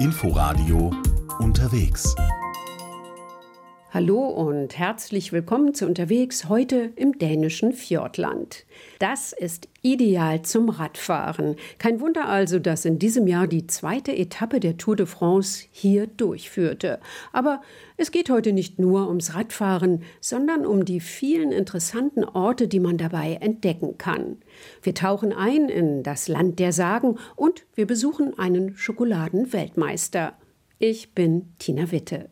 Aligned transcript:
Inforadio 0.00 0.92
unterwegs. 1.40 2.14
Hallo 3.90 4.28
und 4.28 4.76
herzlich 4.76 5.32
willkommen 5.32 5.72
zu 5.72 5.86
Unterwegs 5.86 6.50
heute 6.50 6.92
im 6.96 7.16
dänischen 7.18 7.72
Fjordland. 7.72 8.66
Das 8.98 9.32
ist 9.32 9.66
ideal 9.80 10.42
zum 10.42 10.68
Radfahren. 10.68 11.56
Kein 11.78 11.98
Wunder 12.02 12.28
also, 12.28 12.58
dass 12.58 12.84
in 12.84 12.98
diesem 12.98 13.26
Jahr 13.26 13.46
die 13.46 13.66
zweite 13.66 14.14
Etappe 14.14 14.60
der 14.60 14.76
Tour 14.76 14.94
de 14.94 15.06
France 15.06 15.64
hier 15.70 16.06
durchführte. 16.06 17.00
Aber 17.32 17.62
es 17.96 18.10
geht 18.10 18.28
heute 18.28 18.52
nicht 18.52 18.78
nur 18.78 19.08
ums 19.08 19.34
Radfahren, 19.34 20.02
sondern 20.20 20.66
um 20.66 20.84
die 20.84 21.00
vielen 21.00 21.50
interessanten 21.50 22.24
Orte, 22.24 22.68
die 22.68 22.80
man 22.80 22.98
dabei 22.98 23.38
entdecken 23.40 23.96
kann. 23.96 24.36
Wir 24.82 24.94
tauchen 24.94 25.32
ein 25.32 25.70
in 25.70 26.02
das 26.02 26.28
Land 26.28 26.58
der 26.58 26.74
Sagen 26.74 27.18
und 27.36 27.64
wir 27.74 27.86
besuchen 27.86 28.38
einen 28.38 28.76
Schokoladenweltmeister. 28.76 30.34
Ich 30.78 31.14
bin 31.14 31.54
Tina 31.58 31.90
Witte. 31.90 32.28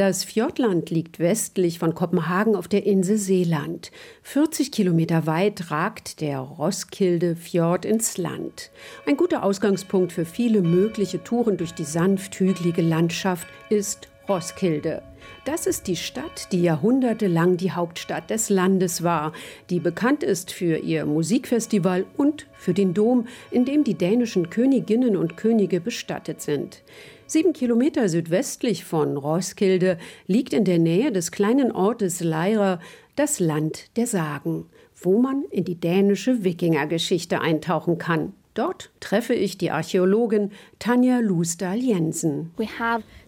Das 0.00 0.24
Fjordland 0.24 0.88
liegt 0.88 1.18
westlich 1.18 1.78
von 1.78 1.94
Kopenhagen 1.94 2.56
auf 2.56 2.68
der 2.68 2.86
Insel 2.86 3.18
Seeland. 3.18 3.90
40 4.22 4.72
Kilometer 4.72 5.26
weit 5.26 5.70
ragt 5.70 6.22
der 6.22 6.38
Roskilde 6.38 7.36
Fjord 7.36 7.84
ins 7.84 8.16
Land. 8.16 8.70
Ein 9.04 9.18
guter 9.18 9.44
Ausgangspunkt 9.44 10.12
für 10.12 10.24
viele 10.24 10.62
mögliche 10.62 11.22
Touren 11.22 11.58
durch 11.58 11.74
die 11.74 11.84
sanft 11.84 12.40
hügelige 12.40 12.80
Landschaft 12.80 13.46
ist 13.68 14.08
Roskilde. 14.26 15.02
Das 15.44 15.66
ist 15.66 15.86
die 15.86 15.96
Stadt, 15.96 16.50
die 16.50 16.62
jahrhundertelang 16.62 17.58
die 17.58 17.72
Hauptstadt 17.72 18.30
des 18.30 18.48
Landes 18.48 19.02
war, 19.02 19.34
die 19.68 19.80
bekannt 19.80 20.22
ist 20.22 20.50
für 20.50 20.78
ihr 20.78 21.04
Musikfestival 21.04 22.06
und 22.16 22.46
für 22.54 22.72
den 22.72 22.94
Dom, 22.94 23.26
in 23.50 23.66
dem 23.66 23.84
die 23.84 23.98
dänischen 23.98 24.48
Königinnen 24.48 25.18
und 25.18 25.36
Könige 25.36 25.78
bestattet 25.78 26.40
sind. 26.40 26.82
Sieben 27.30 27.52
Kilometer 27.52 28.08
südwestlich 28.08 28.84
von 28.84 29.16
Roskilde 29.16 29.98
liegt 30.26 30.52
in 30.52 30.64
der 30.64 30.80
Nähe 30.80 31.12
des 31.12 31.30
kleinen 31.30 31.70
Ortes 31.70 32.18
Leira 32.18 32.80
das 33.14 33.38
Land 33.38 33.96
der 33.96 34.08
Sagen, 34.08 34.66
wo 35.00 35.20
man 35.20 35.44
in 35.52 35.64
die 35.64 35.76
dänische 35.76 36.42
Wikingergeschichte 36.42 37.40
eintauchen 37.40 37.98
kann. 37.98 38.32
Dort 38.54 38.90
treffe 38.98 39.34
ich 39.34 39.58
die 39.58 39.70
Archäologin 39.70 40.50
Tanja 40.80 41.20
Lustal 41.20 41.78
Jensen. 41.78 42.50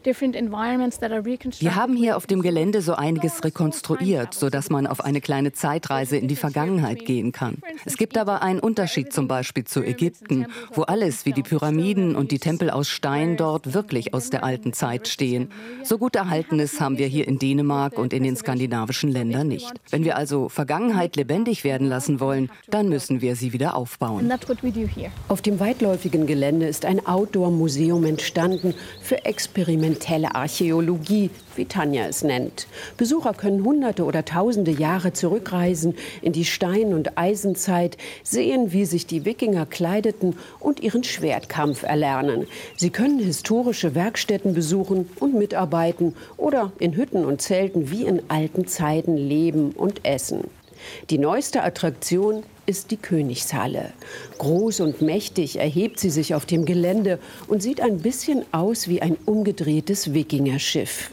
Wir 0.04 1.74
haben 1.74 1.96
hier 1.96 2.16
auf 2.16 2.26
dem 2.26 2.42
Gelände 2.42 2.82
so 2.82 2.94
einiges 2.94 3.44
rekonstruiert, 3.44 4.34
sodass 4.34 4.70
man 4.70 4.86
auf 4.86 5.04
eine 5.04 5.20
kleine 5.20 5.52
Zeitreise 5.52 6.16
in 6.16 6.28
die 6.28 6.36
Vergangenheit 6.36 7.04
gehen 7.04 7.32
kann. 7.32 7.58
Es 7.84 7.96
gibt 7.96 8.18
aber 8.18 8.42
einen 8.42 8.60
Unterschied 8.60 9.12
zum 9.12 9.28
Beispiel 9.28 9.64
zu 9.64 9.82
Ägypten, 9.82 10.46
wo 10.72 10.82
alles 10.82 11.26
wie 11.26 11.32
die 11.32 11.42
Pyramiden 11.42 12.16
und 12.16 12.30
die 12.30 12.38
Tempel 12.38 12.70
aus 12.70 12.88
Stein 12.88 13.36
dort 13.36 13.74
wirklich 13.74 14.14
aus 14.14 14.30
der 14.30 14.44
alten 14.44 14.72
Zeit 14.72 15.08
stehen. 15.08 15.50
So 15.82 15.98
gut 15.98 16.16
erhaltenes 16.16 16.80
haben 16.80 16.98
wir 16.98 17.06
hier 17.06 17.28
in 17.28 17.38
Dänemark 17.38 17.98
und 17.98 18.12
in 18.12 18.22
den 18.22 18.36
skandinavischen 18.36 19.10
Ländern 19.10 19.48
nicht. 19.48 19.72
Wenn 19.90 20.04
wir 20.04 20.16
also 20.16 20.48
Vergangenheit 20.48 21.16
lebendig 21.16 21.64
werden 21.64 21.88
lassen 21.88 22.20
wollen, 22.20 22.50
dann 22.68 22.88
müssen 22.88 23.20
wir 23.20 23.36
sie 23.36 23.52
wieder 23.52 23.76
aufbauen. 23.76 24.32
Auf 25.28 25.42
dem 25.42 25.60
weitläufigen 25.60 26.26
Gelände 26.26 26.66
ist 26.66 26.84
ein 26.84 27.06
Outdoor-Museum 27.06 28.04
entstanden 28.04 28.74
für 29.00 29.24
experimentelle 29.92 30.34
Archäologie, 30.34 31.30
wie 31.54 31.66
Tanja 31.66 32.06
es 32.06 32.22
nennt. 32.22 32.66
Besucher 32.96 33.34
können 33.34 33.64
hunderte 33.64 34.04
oder 34.04 34.24
tausende 34.24 34.70
Jahre 34.70 35.12
zurückreisen 35.12 35.94
in 36.22 36.32
die 36.32 36.44
Stein- 36.44 36.94
und 36.94 37.18
Eisenzeit, 37.18 37.98
sehen, 38.22 38.72
wie 38.72 38.86
sich 38.86 39.06
die 39.06 39.24
Wikinger 39.24 39.66
kleideten 39.66 40.36
und 40.60 40.80
ihren 40.80 41.04
Schwertkampf 41.04 41.82
erlernen. 41.82 42.46
Sie 42.76 42.90
können 42.90 43.18
historische 43.18 43.94
Werkstätten 43.94 44.54
besuchen 44.54 45.10
und 45.20 45.34
mitarbeiten 45.34 46.14
oder 46.36 46.72
in 46.78 46.96
Hütten 46.96 47.24
und 47.24 47.42
Zelten 47.42 47.90
wie 47.90 48.04
in 48.04 48.22
alten 48.28 48.66
Zeiten 48.66 49.16
leben 49.16 49.72
und 49.72 50.04
essen. 50.04 50.44
Die 51.10 51.18
neueste 51.18 51.62
Attraktion 51.62 52.42
ist 52.66 52.90
die 52.90 52.96
Königshalle. 52.96 53.92
Groß 54.38 54.80
und 54.80 55.02
mächtig 55.02 55.58
erhebt 55.58 55.98
sie 55.98 56.10
sich 56.10 56.34
auf 56.34 56.46
dem 56.46 56.64
Gelände 56.64 57.18
und 57.48 57.62
sieht 57.62 57.80
ein 57.80 57.98
bisschen 57.98 58.44
aus 58.52 58.88
wie 58.88 59.02
ein 59.02 59.16
umgedrehtes 59.26 60.14
Wikingerschiff. 60.14 61.10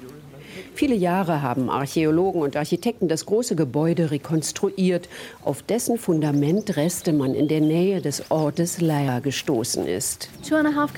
Viele 0.79 0.95
Jahre 0.95 1.41
haben 1.41 1.69
Archäologen 1.69 2.41
und 2.41 2.55
Architekten 2.55 3.09
das 3.09 3.25
große 3.25 3.57
Gebäude 3.57 4.11
rekonstruiert, 4.11 5.09
auf 5.43 5.61
dessen 5.61 5.97
Fundament 5.97 6.77
Reste 6.77 7.11
man 7.11 7.33
in 7.33 7.49
der 7.49 7.59
Nähe 7.59 8.01
des 8.01 8.31
Ortes 8.31 8.79
Leia 8.79 9.19
gestoßen 9.19 9.85
ist. 9.85 10.29
Two 10.47 10.55
and 10.55 10.67
a 10.67 10.73
half. 10.73 10.93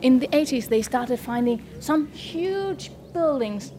In 0.00 0.20
the 0.20 0.28
80s 0.28 0.68
they 0.68 0.82
started 0.82 1.18
finding 1.18 1.60
some 1.80 2.08
huge 2.12 2.90
buildings 3.12 3.72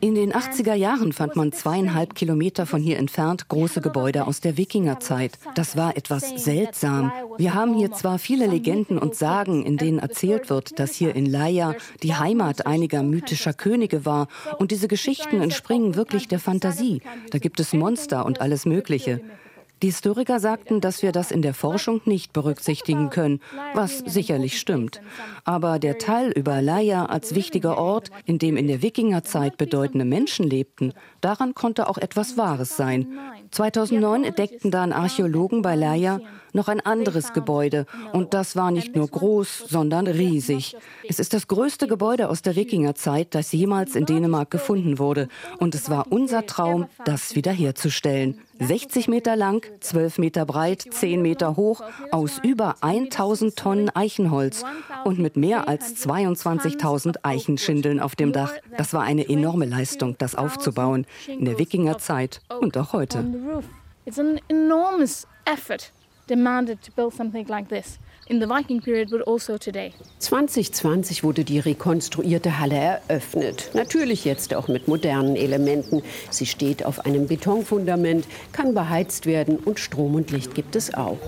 in 0.00 0.14
den 0.14 0.32
80er 0.32 0.74
Jahren 0.74 1.12
fand 1.12 1.36
man 1.36 1.52
zweieinhalb 1.52 2.14
Kilometer 2.14 2.66
von 2.66 2.80
hier 2.80 2.98
entfernt 2.98 3.48
große 3.48 3.80
Gebäude 3.80 4.26
aus 4.26 4.40
der 4.40 4.56
Wikingerzeit. 4.56 5.38
Das 5.54 5.76
war 5.76 5.96
etwas 5.96 6.42
seltsam. 6.42 7.12
Wir 7.36 7.54
haben 7.54 7.74
hier 7.74 7.92
zwar 7.92 8.18
viele 8.18 8.46
Legenden 8.46 8.98
und 8.98 9.14
Sagen, 9.14 9.64
in 9.64 9.76
denen 9.76 9.98
erzählt 9.98 10.50
wird, 10.50 10.78
dass 10.78 10.94
hier 10.94 11.14
in 11.14 11.26
Laia 11.26 11.74
die 12.02 12.14
Heimat 12.14 12.66
einiger 12.66 13.02
mythischer 13.02 13.52
Könige 13.52 14.04
war. 14.04 14.28
Und 14.58 14.70
diese 14.70 14.88
Geschichten 14.88 15.40
entspringen 15.40 15.94
wirklich 15.94 16.28
der 16.28 16.38
Fantasie. 16.38 17.02
Da 17.30 17.38
gibt 17.38 17.60
es 17.60 17.72
Monster 17.72 18.26
und 18.26 18.40
alles 18.40 18.66
Mögliche. 18.66 19.20
Die 19.82 19.88
Historiker 19.88 20.40
sagten, 20.40 20.80
dass 20.80 21.02
wir 21.02 21.12
das 21.12 21.30
in 21.30 21.42
der 21.42 21.54
Forschung 21.54 22.00
nicht 22.04 22.32
berücksichtigen 22.32 23.10
können, 23.10 23.40
was 23.74 23.98
sicherlich 23.98 24.58
stimmt. 24.58 25.00
Aber 25.44 25.78
der 25.78 25.98
Teil 25.98 26.32
über 26.32 26.60
Laia 26.60 27.06
als 27.06 27.34
wichtiger 27.34 27.78
Ort, 27.78 28.10
in 28.24 28.38
dem 28.38 28.56
in 28.56 28.66
der 28.66 28.82
Wikingerzeit 28.82 29.56
bedeutende 29.56 30.04
Menschen 30.04 30.48
lebten, 30.48 30.94
daran 31.20 31.54
konnte 31.54 31.88
auch 31.88 31.98
etwas 31.98 32.36
Wahres 32.36 32.76
sein. 32.76 33.06
2009 33.52 34.24
entdeckten 34.24 34.70
dann 34.70 34.92
Archäologen 34.92 35.62
bei 35.62 35.76
Laia 35.76 36.20
noch 36.52 36.68
ein 36.68 36.80
anderes 36.80 37.32
Gebäude 37.32 37.86
und 38.12 38.34
das 38.34 38.56
war 38.56 38.70
nicht 38.70 38.96
nur 38.96 39.06
groß, 39.06 39.64
sondern 39.68 40.06
riesig. 40.06 40.76
Es 41.08 41.18
ist 41.18 41.34
das 41.34 41.46
größte 41.46 41.86
Gebäude 41.86 42.28
aus 42.28 42.42
der 42.42 42.56
Wikingerzeit, 42.56 43.34
das 43.34 43.52
jemals 43.52 43.94
in 43.94 44.06
Dänemark 44.06 44.50
gefunden 44.50 44.98
wurde 44.98 45.28
und 45.58 45.74
es 45.74 45.90
war 45.90 46.06
unser 46.10 46.46
Traum, 46.46 46.86
das 47.04 47.36
wiederherzustellen. 47.36 48.40
60 48.60 49.08
Meter 49.08 49.36
lang, 49.36 49.64
12 49.80 50.18
Meter 50.18 50.44
breit, 50.44 50.84
10 50.90 51.22
Meter 51.22 51.56
hoch, 51.56 51.82
aus 52.10 52.38
über 52.42 52.76
1000 52.80 53.56
Tonnen 53.56 53.90
Eichenholz 53.90 54.64
und 55.04 55.18
mit 55.18 55.36
mehr 55.36 55.68
als 55.68 55.96
22.000 56.06 57.18
Eichenschindeln 57.22 58.00
auf 58.00 58.16
dem 58.16 58.32
Dach. 58.32 58.52
Das 58.76 58.92
war 58.92 59.02
eine 59.02 59.28
enorme 59.28 59.66
Leistung, 59.66 60.16
das 60.18 60.34
aufzubauen, 60.34 61.06
in 61.26 61.44
der 61.44 61.58
Wikingerzeit 61.58 62.40
und 62.60 62.76
auch 62.76 62.92
heute. 62.92 63.24
It's 64.04 64.18
an 64.18 64.40
enormous 64.48 65.26
effort 65.44 65.92
demanded 66.28 66.82
to 66.82 66.90
build 66.92 67.14
something 67.14 67.46
like 67.46 67.68
this 67.68 67.98
in 68.28 68.40
the 68.40 68.48
Viking 68.48 68.80
period, 68.80 69.10
but 69.10 69.26
also 69.26 69.58
today. 69.58 69.92
2020 70.18 71.24
wurde 71.24 71.44
die 71.44 71.58
rekonstruierte 71.58 72.58
Halle 72.58 73.00
eröffnet. 73.08 73.70
Natürlich 73.74 74.24
jetzt 74.24 74.54
auch 74.54 74.68
mit 74.68 74.88
modernen 74.88 75.36
Elementen. 75.36 76.02
Sie 76.30 76.46
steht 76.46 76.84
auf 76.84 77.04
einem 77.06 77.26
Betonfundament, 77.26 78.26
kann 78.52 78.74
beheizt 78.74 79.26
werden 79.26 79.56
und 79.56 79.78
Strom 79.78 80.14
und 80.14 80.30
Licht 80.30 80.54
gibt 80.54 80.76
es 80.76 80.94
auch. 80.94 81.18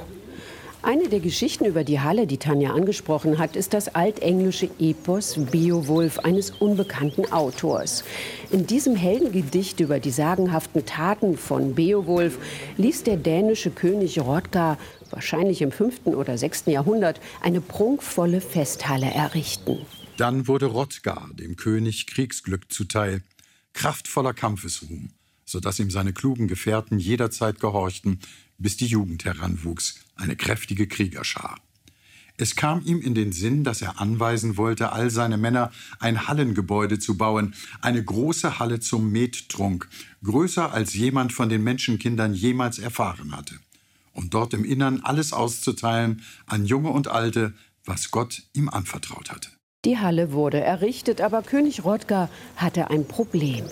Eine 0.83 1.11
der 1.11 1.21
Geschichten 1.21 1.67
über 1.67 1.85
die 1.85 2.01
Halle, 2.01 2.27
die 2.27 2.39
Tanja 2.39 2.73
angesprochen 2.73 3.39
hat, 3.39 3.55
ist 3.55 3.75
das 3.75 3.95
altenglische 3.95 4.71
Epos 4.79 5.39
Beowulf 5.51 6.21
eines 6.21 6.53
unbekannten 6.53 7.31
Autors. 7.31 8.03
In 8.51 8.67
diesem 8.67 8.97
Heldengedicht 8.97 9.81
über 9.81 10.01
die 10.01 10.11
sagenhaften 10.11 10.87
Taten 10.87 11.37
von 11.37 11.75
Beowulf 11.75 12.39
ließ 12.79 13.03
der 13.03 13.19
dänische 13.19 13.71
König 13.71 14.21
Rodgar 14.21 14.79
wahrscheinlich 15.13 15.63
im 15.63 15.73
5. 15.73 16.07
oder 16.07 16.37
6. 16.37 16.67
Jahrhundert, 16.67 17.21
eine 17.41 17.61
prunkvolle 17.61 18.41
Festhalle 18.41 19.11
errichten. 19.11 19.79
Dann 20.17 20.47
wurde 20.49 20.67
Rodgar 20.67 21.31
dem 21.33 21.57
König 21.57 22.07
Kriegsglück 22.07 22.71
zuteil, 22.71 23.23
kraftvoller 23.73 24.35
Kampfesruhm, 24.35 25.13
sodass 25.45 25.79
ihm 25.79 25.91
seine 25.91 26.13
klugen 26.13 26.47
Gefährten 26.47 26.99
jederzeit 26.99 27.61
gehorchten, 27.61 28.21
bis 28.59 28.77
die 28.77 28.87
Jugend 28.87 29.25
heranwuchs, 29.25 30.01
eine 30.17 30.37
kräftige 30.37 30.87
Kriegerschar. 30.87 31.59
Es 32.37 32.57
kam 32.57 32.83
ihm 32.85 33.01
in 33.01 33.15
den 33.15 33.33
Sinn, 33.33 33.65
dass 33.65 33.83
er 33.83 34.01
anweisen 34.01 34.57
wollte, 34.57 34.93
all 34.93 35.11
seine 35.11 35.37
Männer 35.37 35.73
ein 35.99 36.27
Hallengebäude 36.27 36.99
zu 36.99 37.17
bauen, 37.17 37.55
eine 37.81 38.03
große 38.03 38.59
Halle 38.59 38.81
zum 38.81 39.11
Mettrunk, 39.13 39.89
größer 40.25 40.73
als 40.73 40.95
jemand 40.95 41.33
von 41.33 41.49
den 41.49 41.63
Menschenkindern 41.63 42.35
jemals 42.35 42.79
erfahren 42.79 43.37
hatte 43.37 43.59
und 44.21 44.35
dort 44.35 44.53
im 44.55 44.65
Innern 44.65 45.01
alles 45.03 45.33
auszuteilen 45.33 46.23
an 46.47 46.67
Junge 46.67 46.91
und 46.91 47.09
Alte, 47.09 47.55
was 47.85 48.11
Gott 48.11 48.43
ihm 48.53 48.69
anvertraut 48.69 49.31
hatte. 49.31 49.49
Die 49.87 49.97
Halle 49.97 50.33
wurde 50.33 50.61
errichtet, 50.61 51.23
aber 51.23 51.41
König 51.41 51.87
Rodger 51.87 52.29
hatte 52.57 52.91
ein 52.91 53.09
Problem. 53.09 53.65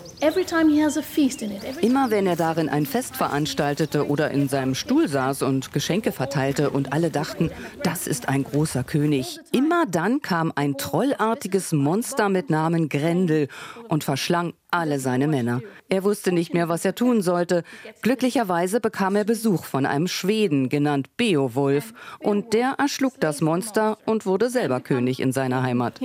Immer 1.82 2.10
wenn 2.10 2.26
er 2.26 2.36
darin 2.36 2.70
ein 2.70 2.86
Fest 2.86 3.14
veranstaltete 3.14 4.08
oder 4.08 4.30
in 4.30 4.48
seinem 4.48 4.74
Stuhl 4.74 5.06
saß 5.06 5.42
und 5.42 5.70
Geschenke 5.74 6.12
verteilte 6.12 6.70
und 6.70 6.94
alle 6.94 7.10
dachten, 7.10 7.50
das 7.82 8.06
ist 8.06 8.30
ein 8.30 8.44
großer 8.44 8.84
König, 8.84 9.38
immer 9.52 9.84
dann 9.84 10.22
kam 10.22 10.50
ein 10.56 10.78
trollartiges 10.78 11.72
Monster 11.72 12.30
mit 12.30 12.48
Namen 12.48 12.88
Grendel 12.88 13.48
und 13.90 14.02
verschlang 14.02 14.54
alle 14.70 14.98
seine 15.00 15.28
Männer. 15.28 15.60
Er 15.88 16.04
wusste 16.04 16.32
nicht 16.32 16.54
mehr, 16.54 16.68
was 16.68 16.84
er 16.84 16.94
tun 16.94 17.22
sollte. 17.22 17.64
Glücklicherweise 18.02 18.80
bekam 18.80 19.16
er 19.16 19.24
Besuch 19.24 19.64
von 19.64 19.86
einem 19.86 20.08
Schweden, 20.08 20.68
genannt 20.68 21.16
Beowulf, 21.16 21.94
und 22.18 22.52
der 22.52 22.74
erschlug 22.78 23.14
das 23.20 23.40
Monster 23.40 23.98
und 24.04 24.26
wurde 24.26 24.50
selber 24.50 24.80
König 24.80 25.20
in 25.20 25.32
seiner 25.32 25.62
Heimat. 25.62 26.00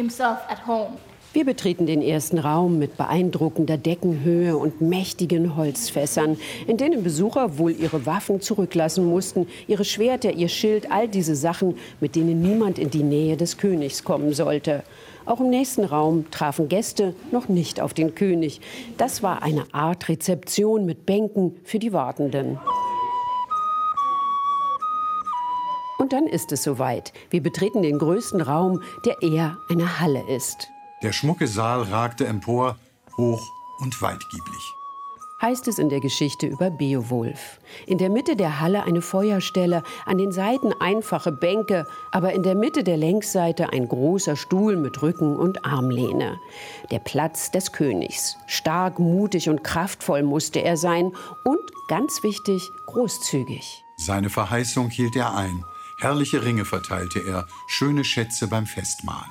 Wir 1.33 1.45
betreten 1.45 1.87
den 1.87 2.03
ersten 2.03 2.37
Raum 2.37 2.77
mit 2.77 2.95
beeindruckender 2.95 3.75
Deckenhöhe 3.75 4.55
und 4.55 4.81
mächtigen 4.81 5.55
Holzfässern, 5.55 6.37
in 6.67 6.77
denen 6.77 7.01
Besucher 7.01 7.57
wohl 7.57 7.71
ihre 7.71 8.05
Waffen 8.05 8.39
zurücklassen 8.39 9.03
mussten, 9.03 9.47
ihre 9.67 9.83
Schwerter, 9.83 10.31
ihr 10.31 10.47
Schild, 10.47 10.91
all 10.91 11.07
diese 11.07 11.35
Sachen, 11.35 11.75
mit 11.99 12.15
denen 12.15 12.43
niemand 12.43 12.77
in 12.77 12.91
die 12.91 13.01
Nähe 13.01 13.35
des 13.35 13.57
Königs 13.57 14.03
kommen 14.03 14.33
sollte. 14.33 14.83
Auch 15.25 15.39
im 15.39 15.49
nächsten 15.49 15.85
Raum 15.85 16.29
trafen 16.29 16.69
Gäste 16.69 17.15
noch 17.31 17.49
nicht 17.49 17.81
auf 17.81 17.95
den 17.95 18.13
König. 18.13 18.61
Das 18.99 19.23
war 19.23 19.41
eine 19.41 19.65
Art 19.71 20.09
Rezeption 20.09 20.85
mit 20.85 21.07
Bänken 21.07 21.55
für 21.63 21.79
die 21.79 21.93
Wartenden. 21.93 22.59
Und 25.97 26.13
dann 26.13 26.27
ist 26.27 26.51
es 26.51 26.61
soweit. 26.61 27.11
Wir 27.31 27.41
betreten 27.41 27.81
den 27.81 27.97
größten 27.97 28.41
Raum, 28.41 28.83
der 29.03 29.23
eher 29.23 29.57
eine 29.67 29.99
Halle 29.99 30.21
ist. 30.29 30.72
Der 31.03 31.11
schmucke 31.11 31.47
Saal 31.47 31.83
ragte 31.83 32.25
empor, 32.25 32.77
hoch 33.17 33.45
und 33.79 34.01
weitgiebig 34.01 34.73
heißt 35.43 35.67
es 35.67 35.77
in 35.77 35.89
der 35.89 35.99
Geschichte 35.99 36.47
über 36.47 36.71
Beowulf. 36.71 37.59
In 37.85 37.97
der 37.97 38.09
Mitte 38.09 38.37
der 38.37 38.61
Halle 38.61 38.83
eine 38.83 39.01
Feuerstelle, 39.01 39.83
an 40.05 40.17
den 40.17 40.31
Seiten 40.31 40.71
einfache 40.79 41.33
Bänke, 41.33 41.85
aber 42.11 42.31
in 42.31 42.43
der 42.43 42.55
Mitte 42.55 42.83
der 42.83 42.95
Längsseite 42.95 43.73
ein 43.73 43.89
großer 43.89 44.37
Stuhl 44.37 44.77
mit 44.77 45.01
Rücken 45.01 45.35
und 45.35 45.65
Armlehne. 45.65 46.39
Der 46.91 46.99
Platz 46.99 47.51
des 47.51 47.73
Königs. 47.73 48.37
Stark, 48.47 48.99
mutig 48.99 49.49
und 49.49 49.65
kraftvoll 49.65 50.23
musste 50.23 50.63
er 50.63 50.77
sein 50.77 51.11
und, 51.43 51.59
ganz 51.89 52.23
wichtig, 52.23 52.71
großzügig. 52.85 53.83
Seine 53.97 54.29
Verheißung 54.29 54.89
hielt 54.89 55.17
er 55.17 55.35
ein. 55.35 55.65
Herrliche 55.99 56.43
Ringe 56.43 56.63
verteilte 56.63 57.19
er, 57.19 57.47
schöne 57.67 58.05
Schätze 58.05 58.47
beim 58.47 58.65
Festmahl. 58.65 59.25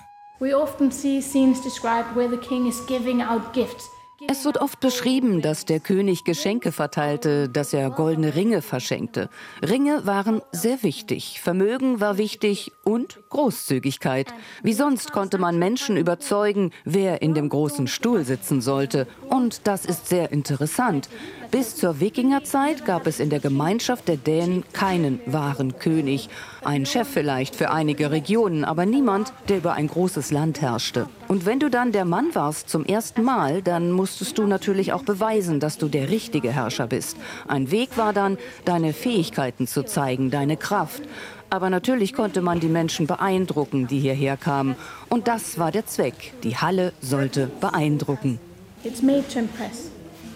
Es 4.29 4.45
wird 4.45 4.61
oft 4.61 4.81
beschrieben, 4.81 5.41
dass 5.41 5.67
der 5.67 5.79
König 5.79 6.25
Geschenke 6.25 6.73
verteilte, 6.73 7.49
dass 7.49 7.73
er 7.73 7.91
goldene 7.91 8.35
Ringe 8.35 8.61
verschenkte. 8.61 9.31
Ringe 9.63 10.05
waren 10.05 10.43
sehr 10.51 10.83
wichtig, 10.83 11.41
Vermögen 11.41 12.01
war 12.01 12.19
wichtig 12.19 12.73
und 12.83 13.21
Großzügigkeit. 13.31 14.35
Wie 14.65 14.73
sonst 14.73 15.13
konnte 15.13 15.39
man 15.39 15.61
Menschen 15.61 15.97
überzeugen, 15.97 16.73
wer 16.85 17.23
in 17.23 17.35
dem 17.35 17.49
großen 17.49 17.87
Stuhl 17.87 18.25
sitzen 18.25 18.61
sollte. 18.61 19.07
Und 19.29 19.69
das 19.69 19.87
ist 19.87 20.09
sehr 20.09 20.33
interessant. 20.33 21.09
Bis 21.53 21.77
zur 21.77 22.01
Wikingerzeit 22.01 22.87
gab 22.87 23.07
es 23.07 23.21
in 23.21 23.29
der 23.29 23.39
Gemeinschaft 23.39 24.09
der 24.09 24.17
Dänen 24.17 24.65
keinen 24.73 25.21
wahren 25.27 25.79
König. 25.79 26.31
Ein 26.65 26.87
Chef 26.87 27.07
vielleicht 27.07 27.55
für 27.55 27.71
einige 27.71 28.11
Regionen, 28.11 28.65
aber 28.65 28.87
niemand, 28.87 29.35
der 29.51 29.59
über 29.59 29.75
ein 29.75 29.87
großes 29.87 30.31
Land 30.31 30.63
herrschte. 30.63 31.11
Und 31.29 31.45
wenn 31.45 31.61
du 31.61 31.69
dann 31.69 31.93
der 31.93 32.07
Mann 32.07 32.35
warst 32.35 32.71
zum 32.71 32.87
ersten 32.87 33.23
Mal, 33.23 33.61
dann 33.61 33.93
musstest 33.93 34.39
du 34.39 34.47
natürlich 34.47 34.95
auch 34.95 35.03
beweisen, 35.03 35.61
dass 35.61 35.77
du 35.77 35.89
der 35.89 36.09
richtige 36.09 36.51
Herrscher 36.53 36.87
bist. 36.87 37.19
Ein 37.47 37.71
Weg 37.71 37.99
war 37.99 38.15
dann, 38.15 38.39
deine 38.65 38.95
Fähigkeiten 38.95 39.67
zu 39.67 39.83
zeigen, 39.85 40.31
deine 40.31 40.57
Kraft. 40.57 41.03
Aber 41.51 41.69
natürlich 41.69 42.15
konnte 42.15 42.41
man 42.41 42.61
die 42.61 42.69
Menschen 42.69 43.07
beeindrucken, 43.07 43.89
die 43.89 44.01
hierher 44.01 44.39
kamen. 44.39 44.75
Und 45.11 45.29
das 45.29 45.59
war 45.59 45.71
der 45.71 45.85
Zweck. 45.85 46.33
Die 46.45 46.57
Halle 46.57 46.95
sollte 47.03 47.51
beeindrucken. 47.61 48.41
It's 48.85 49.03
made 49.03 49.29
to 49.29 49.41
impress. 49.41 49.91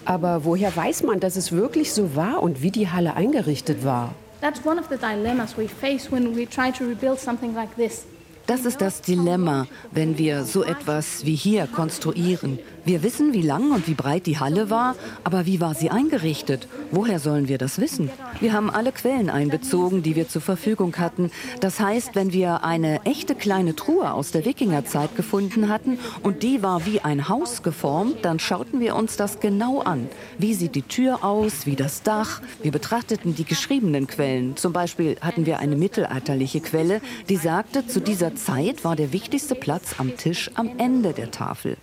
Aber 0.07 0.45
woher 0.45 0.73
weiß 0.73 1.03
man, 1.03 1.19
dass 1.19 1.35
es 1.35 1.51
wirklich 1.51 1.91
so 1.91 2.15
war 2.15 2.41
und 2.41 2.61
wie 2.61 2.71
die 2.71 2.87
Halle 2.89 3.15
eingerichtet 3.15 3.83
war? 3.83 4.15
That's 4.39 4.65
one 4.65 4.79
of 4.79 4.87
the 4.89 4.95
dilemmas 4.95 5.57
we 5.57 5.67
face 5.67 6.09
when 6.09 6.33
we 6.33 6.47
try 6.47 6.71
to 6.71 6.85
rebuild 6.85 7.19
something 7.19 7.53
like 7.53 7.75
this. 7.75 8.05
Das 8.47 8.63
ist 8.63 8.79
das 8.79 9.01
Dilemma, 9.01 9.67
wenn 9.91 10.17
wir 10.17 10.45
so 10.45 10.63
etwas 10.63 11.25
wie 11.25 11.35
hier 11.35 11.67
konstruieren. 11.67 12.59
Wir 12.85 13.03
wissen, 13.03 13.33
wie 13.33 13.41
lang 13.41 13.71
und 13.71 13.89
wie 13.89 13.93
breit 13.93 14.25
die 14.25 14.39
Halle 14.39 14.69
war, 14.69 14.95
aber 15.25 15.45
wie 15.45 15.59
war 15.59 15.75
sie 15.75 15.89
eingerichtet? 15.89 16.69
Woher 16.89 17.19
sollen 17.19 17.49
wir 17.49 17.57
das 17.57 17.81
wissen? 17.81 18.09
Wir 18.39 18.53
haben 18.53 18.69
alle 18.69 18.93
Quellen 18.93 19.29
einbezogen, 19.29 20.03
die 20.03 20.15
wir 20.15 20.29
zur 20.29 20.41
Verfügung 20.41 20.95
hatten. 20.97 21.29
Das 21.59 21.81
heißt, 21.81 22.15
wenn 22.15 22.31
wir 22.31 22.63
eine 22.63 23.03
echte 23.03 23.35
kleine 23.35 23.75
Truhe 23.75 24.13
aus 24.13 24.31
der 24.31 24.45
Wikingerzeit 24.45 25.17
gefunden 25.17 25.67
hatten 25.67 25.99
und 26.23 26.43
die 26.43 26.63
war 26.63 26.85
wie 26.85 27.01
ein 27.01 27.27
Haus 27.27 27.61
geformt, 27.61 28.23
dann 28.23 28.39
schauten 28.39 28.79
wir 28.79 28.95
uns 28.95 29.17
das 29.17 29.41
genau 29.41 29.81
an. 29.81 30.07
Wie 30.37 30.53
sieht 30.53 30.75
die 30.75 30.83
Tür 30.83 31.25
aus, 31.25 31.65
wie 31.65 31.75
das 31.75 32.03
Dach? 32.03 32.41
Wir 32.63 32.71
betrachteten 32.71 33.35
die 33.35 33.43
geschriebenen 33.43 34.07
Quellen. 34.07 34.55
Zum 34.55 34.71
Beispiel 34.71 35.17
hatten 35.19 35.45
wir 35.45 35.59
eine 35.59 35.75
mittelalterliche 35.75 36.61
Quelle, 36.61 37.01
die 37.27 37.35
sagte, 37.35 37.85
zu 37.85 37.99
dieser 37.99 38.36
Zeit 38.37 38.85
war 38.85 38.95
der 38.95 39.11
wichtigste 39.11 39.55
Platz 39.55 39.95
am 39.97 40.15
Tisch 40.15 40.49
am 40.55 40.71
Ende 40.77 41.11
der 41.11 41.31
Tafel. 41.31 41.75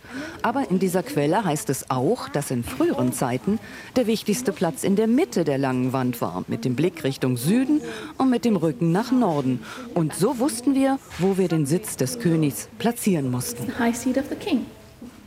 Aber 0.43 0.71
in 0.71 0.79
dieser 0.79 1.03
Quelle 1.03 1.45
heißt 1.45 1.69
es 1.69 1.91
auch, 1.91 2.29
dass 2.31 2.51
in 2.51 2.65
früheren 2.65 3.13
Zeiten 3.13 3.59
der 3.97 4.07
wichtigste 4.07 4.53
Platz 4.53 4.85
in 4.85 4.97
der 4.97 5.07
Mitte 5.07 5.45
der 5.45 5.59
langen 5.59 5.93
Wand 5.93 6.21
war, 6.21 6.45
mit 6.49 6.65
dem 6.65 6.77
Blick 6.77 7.05
Richtung 7.05 7.37
Süden 7.37 7.83
und 8.17 8.31
mit 8.31 8.45
dem 8.45 8.57
Rücken 8.57 8.93
nach 8.93 9.13
Norden. 9.13 9.63
Und 9.93 10.15
so 10.15 10.39
wussten 10.39 10.75
wir, 10.75 10.99
wo 11.19 11.37
wir 11.37 11.49
den 11.49 11.67
Sitz 11.67 11.97
des 11.97 12.19
Königs 12.19 12.69
platzieren 12.79 13.31
mussten. 13.31 13.71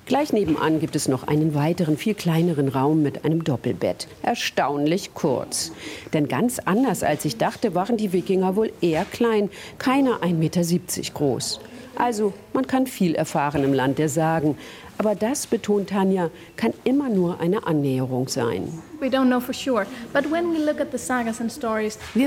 Gleich 0.07 0.31
nebenan 0.31 0.79
gibt 0.79 0.95
es 0.95 1.09
noch 1.09 1.27
einen 1.27 1.53
weiteren, 1.53 1.97
viel 1.97 2.13
kleineren 2.13 2.69
Raum 2.69 3.03
mit 3.03 3.25
einem 3.25 3.43
Doppelbett. 3.43 4.07
Erstaunlich 4.21 5.13
kurz. 5.13 5.73
Denn 6.13 6.29
ganz 6.29 6.59
anders 6.59 7.03
als 7.03 7.25
ich 7.25 7.35
dachte, 7.35 7.75
waren 7.75 7.97
die 7.97 8.13
Wikinger 8.13 8.55
wohl 8.55 8.71
eher 8.79 9.03
klein, 9.03 9.49
keine 9.79 10.11
1,70 10.21 10.33
Meter 10.33 10.61
groß. 11.13 11.59
Also, 11.97 12.31
man 12.53 12.65
kann 12.67 12.87
viel 12.87 13.15
erfahren 13.15 13.65
im 13.65 13.73
Land 13.73 13.97
der 13.97 14.07
Sagen. 14.07 14.57
Aber 14.97 15.13
das, 15.13 15.45
betont 15.45 15.89
Tanja, 15.89 16.29
kann 16.55 16.73
immer 16.85 17.09
nur 17.09 17.41
eine 17.41 17.67
Annäherung 17.67 18.29
sein. 18.29 18.81
Wir 18.99 19.11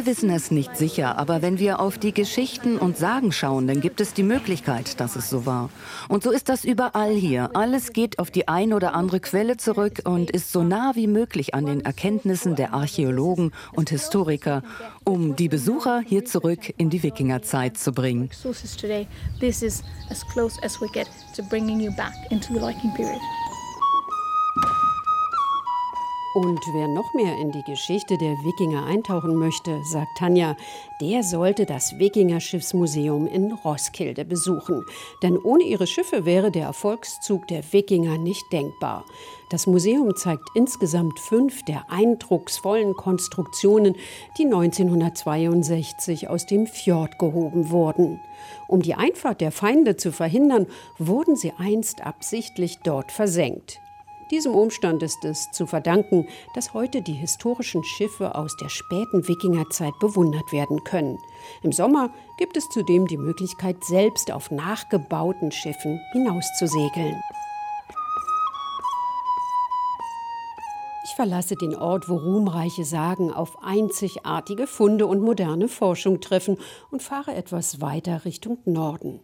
wissen 0.07 0.31
es 0.31 0.51
nicht 0.51 0.77
sicher, 0.77 1.19
aber 1.19 1.43
wenn 1.43 1.59
wir 1.59 1.81
auf 1.81 1.99
die 1.99 2.15
Geschichten 2.15 2.79
und 2.79 2.97
Sagen 2.97 3.33
schauen, 3.33 3.67
dann 3.67 3.81
gibt 3.81 4.01
es 4.01 4.15
die 4.15 4.23
Möglichkeit, 4.23 5.01
dass 5.01 5.17
es 5.17 5.31
so 5.31 5.47
war. 5.47 5.71
Und 6.09 6.23
so 6.23 6.31
ist 6.31 6.49
das 6.49 6.65
überall 6.65 7.13
hier. 7.13 7.51
Alles 7.55 7.93
geht 7.93 8.19
auf 8.19 8.31
die 8.31 8.49
eine 8.49 8.77
oder 8.77 8.95
andere 8.95 9.21
Quelle 9.21 9.57
zurück 9.57 10.03
und 10.05 10.31
ist 10.31 10.53
so 10.53 10.63
nah 10.63 10.93
wie 10.95 11.07
möglich 11.07 11.55
an 11.55 11.67
den 11.67 11.85
Erkenntnissen 11.85 12.57
der 12.57 12.73
Archäologen 12.73 13.53
und 13.73 13.91
Historiker, 13.91 14.63
um 15.05 15.37
die 15.37 15.49
Besucher 15.49 16.03
hier 16.07 16.25
zurück 16.25 16.73
in 16.77 16.91
die 16.91 17.03
Wikingerzeit 17.03 17.79
zu 17.79 17.93
bringen. 17.93 18.31
This 19.41 19.63
is 19.63 19.83
as 20.11 20.25
close 20.33 20.57
as 20.63 20.81
we 20.81 20.87
get 20.93 21.09
to 21.37 21.43
bringing 21.43 21.81
you 21.81 21.91
back 21.97 22.13
into 22.31 22.53
the 22.53 22.61
Viking 22.61 22.93
period. 22.95 23.21
Und 26.33 26.61
wer 26.73 26.87
noch 26.87 27.13
mehr 27.13 27.39
in 27.39 27.51
die 27.51 27.65
Geschichte 27.65 28.17
der 28.17 28.45
Wikinger 28.45 28.87
eintauchen 28.87 29.35
möchte, 29.35 29.83
sagt 29.83 30.19
Tanja, 30.19 30.57
der 31.01 31.25
sollte 31.25 31.67
das 31.67 31.99
Wikinger-Schiffsmuseum 31.99 33.27
in 33.27 33.51
Roskilde 33.51 34.25
besuchen. 34.25 34.85
Denn 35.25 35.37
ohne 35.37 35.65
ihre 35.65 35.89
Schiffe 35.89 36.25
wäre 36.27 36.53
der 36.53 36.67
Erfolgszug 36.67 37.49
der 37.49 37.65
Wikinger 37.73 38.17
nicht 38.17 38.45
denkbar. 38.53 39.05
Das 39.49 39.67
Museum 39.67 40.15
zeigt 40.15 40.49
insgesamt 40.55 41.19
fünf 41.19 41.65
der 41.65 41.91
eindrucksvollen 41.91 42.95
Konstruktionen, 42.95 43.97
die 44.39 44.45
1962 44.45 46.29
aus 46.29 46.47
dem 46.47 46.69
Fjord 46.69 47.19
gehoben 47.19 47.71
wurden. 47.71 48.21
Um 48.69 48.83
die 48.83 48.95
Einfahrt 48.95 49.41
der 49.41 49.51
Feinde 49.51 49.97
zu 49.97 50.13
verhindern, 50.13 50.69
wurden 50.97 51.35
sie 51.35 51.53
einst 51.59 52.07
absichtlich 52.07 52.79
dort 52.85 53.11
versenkt. 53.11 53.81
Diesem 54.31 54.55
Umstand 54.55 55.03
ist 55.03 55.25
es 55.25 55.51
zu 55.51 55.67
verdanken, 55.67 56.27
dass 56.55 56.73
heute 56.73 57.03
die 57.03 57.15
historischen 57.15 57.83
Schiffe 57.83 58.37
aus 58.37 58.57
der 58.57 58.69
späten 58.69 59.27
Wikingerzeit 59.27 59.99
bewundert 59.99 60.53
werden 60.53 60.85
können. 60.85 61.19
Im 61.63 61.73
Sommer 61.73 62.11
gibt 62.39 62.57
es 62.57 62.69
zudem 62.69 63.09
die 63.09 63.19
Möglichkeit, 63.19 63.83
selbst 63.83 64.31
auf 64.31 64.51
nachgebauten 64.51 65.51
Schiffen 65.51 66.01
hinauszusegeln. 66.13 67.21
Verlasse 71.21 71.55
den 71.55 71.77
Ort, 71.77 72.09
wo 72.09 72.17
ruhmreiche 72.17 72.87
Sagen 72.87 73.31
auf 73.31 73.63
einzigartige 73.63 74.67
Funde 74.67 75.07
und 75.07 75.21
moderne 75.21 75.69
Forschung 75.69 76.23
treffen 76.23 76.57
und 76.91 77.03
fahre 77.03 77.35
etwas 77.35 77.83
weiter 77.83 78.25
Richtung 78.25 78.57
Norden. 78.65 79.21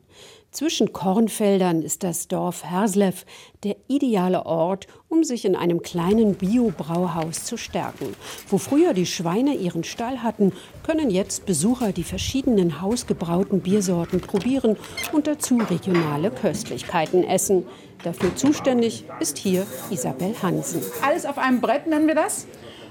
Zwischen 0.51 0.93
Kornfeldern 0.93 1.81
ist 1.83 2.03
das 2.03 2.29
Dorf 2.29 2.65
Herslev 2.65 3.25
der 3.65 3.77
ideale 3.89 4.45
Ort, 4.47 4.87
um 5.09 5.25
sich 5.25 5.45
in 5.45 5.57
einem 5.57 5.83
kleinen 5.83 6.35
Bio-Brauhaus 6.35 7.45
zu 7.45 7.57
stärken. 7.57 8.15
Wo 8.49 8.59
früher 8.59 8.95
die 8.95 9.07
Schweine 9.07 9.55
ihren 9.55 9.85
Stall 9.85 10.23
hatten, 10.23 10.53
können 10.83 11.11
jetzt 11.11 11.47
Besucher 11.47 11.93
die 11.93 12.05
verschiedenen 12.05 12.81
hausgebrauten 12.81 13.61
Biersorten 13.61 14.21
probieren 14.21 14.77
und 15.13 15.27
dazu 15.27 15.59
regionale 15.59 16.31
Köstlichkeiten 16.31 17.25
essen. 17.25 17.67
Dafür 18.03 18.35
zuständig 18.37 19.05
ist 19.21 19.39
hier 19.39 19.67
Isabel 19.91 20.35
Hansen. 20.43 20.83
Alles 21.03 21.27
auf 21.27 21.39
einem 21.39 21.61
Brett 21.61 21.87
nennen 21.87 22.07
wir 22.07 22.15
das, 22.15 22.47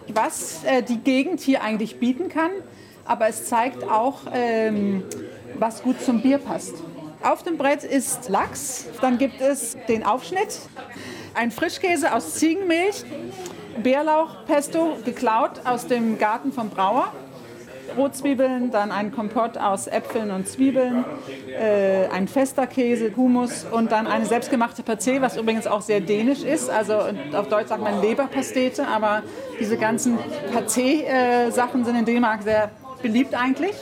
was 0.07 0.63
äh, 0.63 0.83
die 0.83 0.99
Gegend 0.99 1.39
hier 1.39 1.63
eigentlich 1.63 1.99
bieten 1.99 2.29
kann. 2.29 2.51
Aber 3.05 3.27
es 3.27 3.45
zeigt 3.45 3.83
auch, 3.83 4.21
ähm, 4.33 5.03
was 5.59 5.83
gut 5.83 6.01
zum 6.01 6.21
Bier 6.21 6.39
passt. 6.39 6.73
Auf 7.21 7.43
dem 7.43 7.57
Brett 7.57 7.83
ist 7.83 8.29
Lachs, 8.29 8.85
dann 9.01 9.17
gibt 9.17 9.41
es 9.41 9.77
den 9.87 10.03
Aufschnitt, 10.03 10.59
ein 11.33 11.49
Frischkäse 11.51 12.13
aus 12.13 12.35
Ziegenmilch, 12.35 13.03
Bärlauchpesto 13.81 14.97
geklaut 15.03 15.61
aus 15.65 15.87
dem 15.87 16.17
Garten 16.17 16.51
vom 16.51 16.69
Brauer. 16.69 17.11
Rotzwiebeln, 17.97 18.71
dann 18.71 18.91
ein 18.91 19.11
Kompott 19.11 19.57
aus 19.57 19.87
Äpfeln 19.87 20.31
und 20.31 20.47
Zwiebeln, 20.47 21.05
äh, 21.49 22.07
ein 22.07 22.27
fester 22.27 22.67
Käse, 22.67 23.15
Hummus 23.15 23.65
und 23.69 23.91
dann 23.91 24.07
eine 24.07 24.25
selbstgemachte 24.25 24.83
Pâté, 24.83 25.21
was 25.21 25.37
übrigens 25.37 25.67
auch 25.67 25.81
sehr 25.81 26.01
dänisch 26.01 26.43
ist. 26.43 26.69
Also 26.69 26.93
auf 27.33 27.47
Deutsch 27.47 27.67
sagt 27.67 27.81
man 27.81 28.01
Leberpastete, 28.01 28.87
aber 28.87 29.23
diese 29.59 29.77
ganzen 29.77 30.17
Pâté-Sachen 30.53 31.85
sind 31.85 31.95
in 31.95 32.05
Dänemark 32.05 32.43
sehr 32.43 32.71
beliebt 33.01 33.35
eigentlich. 33.35 33.75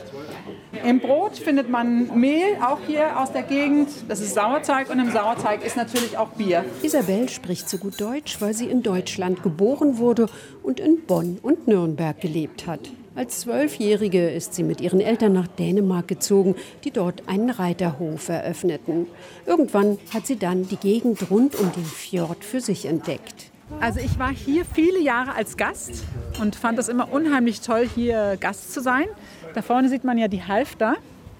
Im 0.83 0.99
Brot 0.99 1.37
findet 1.37 1.69
man 1.69 2.19
Mehl, 2.19 2.57
auch 2.61 2.79
hier 2.85 3.19
aus 3.19 3.31
der 3.31 3.43
Gegend. 3.43 3.87
Das 4.09 4.19
ist 4.19 4.33
Sauerteig 4.33 4.89
und 4.89 4.99
im 4.99 5.11
Sauerteig 5.11 5.63
ist 5.65 5.77
natürlich 5.77 6.17
auch 6.17 6.29
Bier. 6.29 6.65
Isabel 6.81 7.29
spricht 7.29 7.69
so 7.69 7.77
gut 7.77 8.01
Deutsch, 8.01 8.41
weil 8.41 8.53
sie 8.53 8.65
in 8.65 8.83
Deutschland 8.83 9.43
geboren 9.43 9.97
wurde 9.97 10.27
und 10.61 10.79
in 10.79 11.05
Bonn 11.05 11.39
und 11.41 11.67
Nürnberg 11.67 12.19
gelebt 12.19 12.67
hat. 12.67 12.89
Als 13.15 13.41
Zwölfjährige 13.41 14.31
ist 14.31 14.55
sie 14.55 14.63
mit 14.63 14.81
ihren 14.81 14.99
Eltern 14.99 15.33
nach 15.33 15.47
Dänemark 15.47 16.07
gezogen, 16.07 16.55
die 16.83 16.89
dort 16.89 17.29
einen 17.29 17.51
Reiterhof 17.51 18.27
eröffneten. 18.27 19.05
Irgendwann 19.45 19.99
hat 20.11 20.25
sie 20.25 20.37
dann 20.37 20.67
die 20.67 20.77
Gegend 20.77 21.29
rund 21.29 21.53
um 21.55 21.71
den 21.73 21.85
Fjord 21.85 22.43
für 22.43 22.59
sich 22.59 22.85
entdeckt. 22.85 23.51
Also 23.79 23.99
ich 23.99 24.17
war 24.17 24.33
hier 24.33 24.65
viele 24.65 24.99
Jahre 24.99 25.35
als 25.35 25.57
Gast 25.57 26.03
und 26.41 26.55
fand 26.55 26.79
es 26.79 26.89
immer 26.89 27.13
unheimlich 27.13 27.61
toll, 27.61 27.87
hier 27.87 28.35
Gast 28.39 28.73
zu 28.73 28.81
sein. 28.81 29.05
Da 29.53 29.61
vorne 29.61 29.89
sieht 29.89 30.03
man 30.03 30.17
ja 30.17 30.27
die 30.27 30.43
Halfter. 30.43 30.95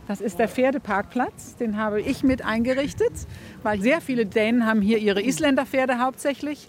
Das 0.08 0.22
ist 0.22 0.38
der 0.38 0.50
Pferdeparkplatz. 0.50 1.56
Den 1.56 1.78
habe 1.78 2.02
ich 2.02 2.24
mit 2.24 2.46
eingerichtet, 2.46 3.14
weil 3.64 3.82
sehr 3.82 4.00
viele 4.00 4.28
Dänen 4.28 4.68
haben 4.68 4.82
hier 4.82 5.00
ihre 5.00 5.24
Isländerpferde 5.24 6.00
hauptsächlich. 6.00 6.68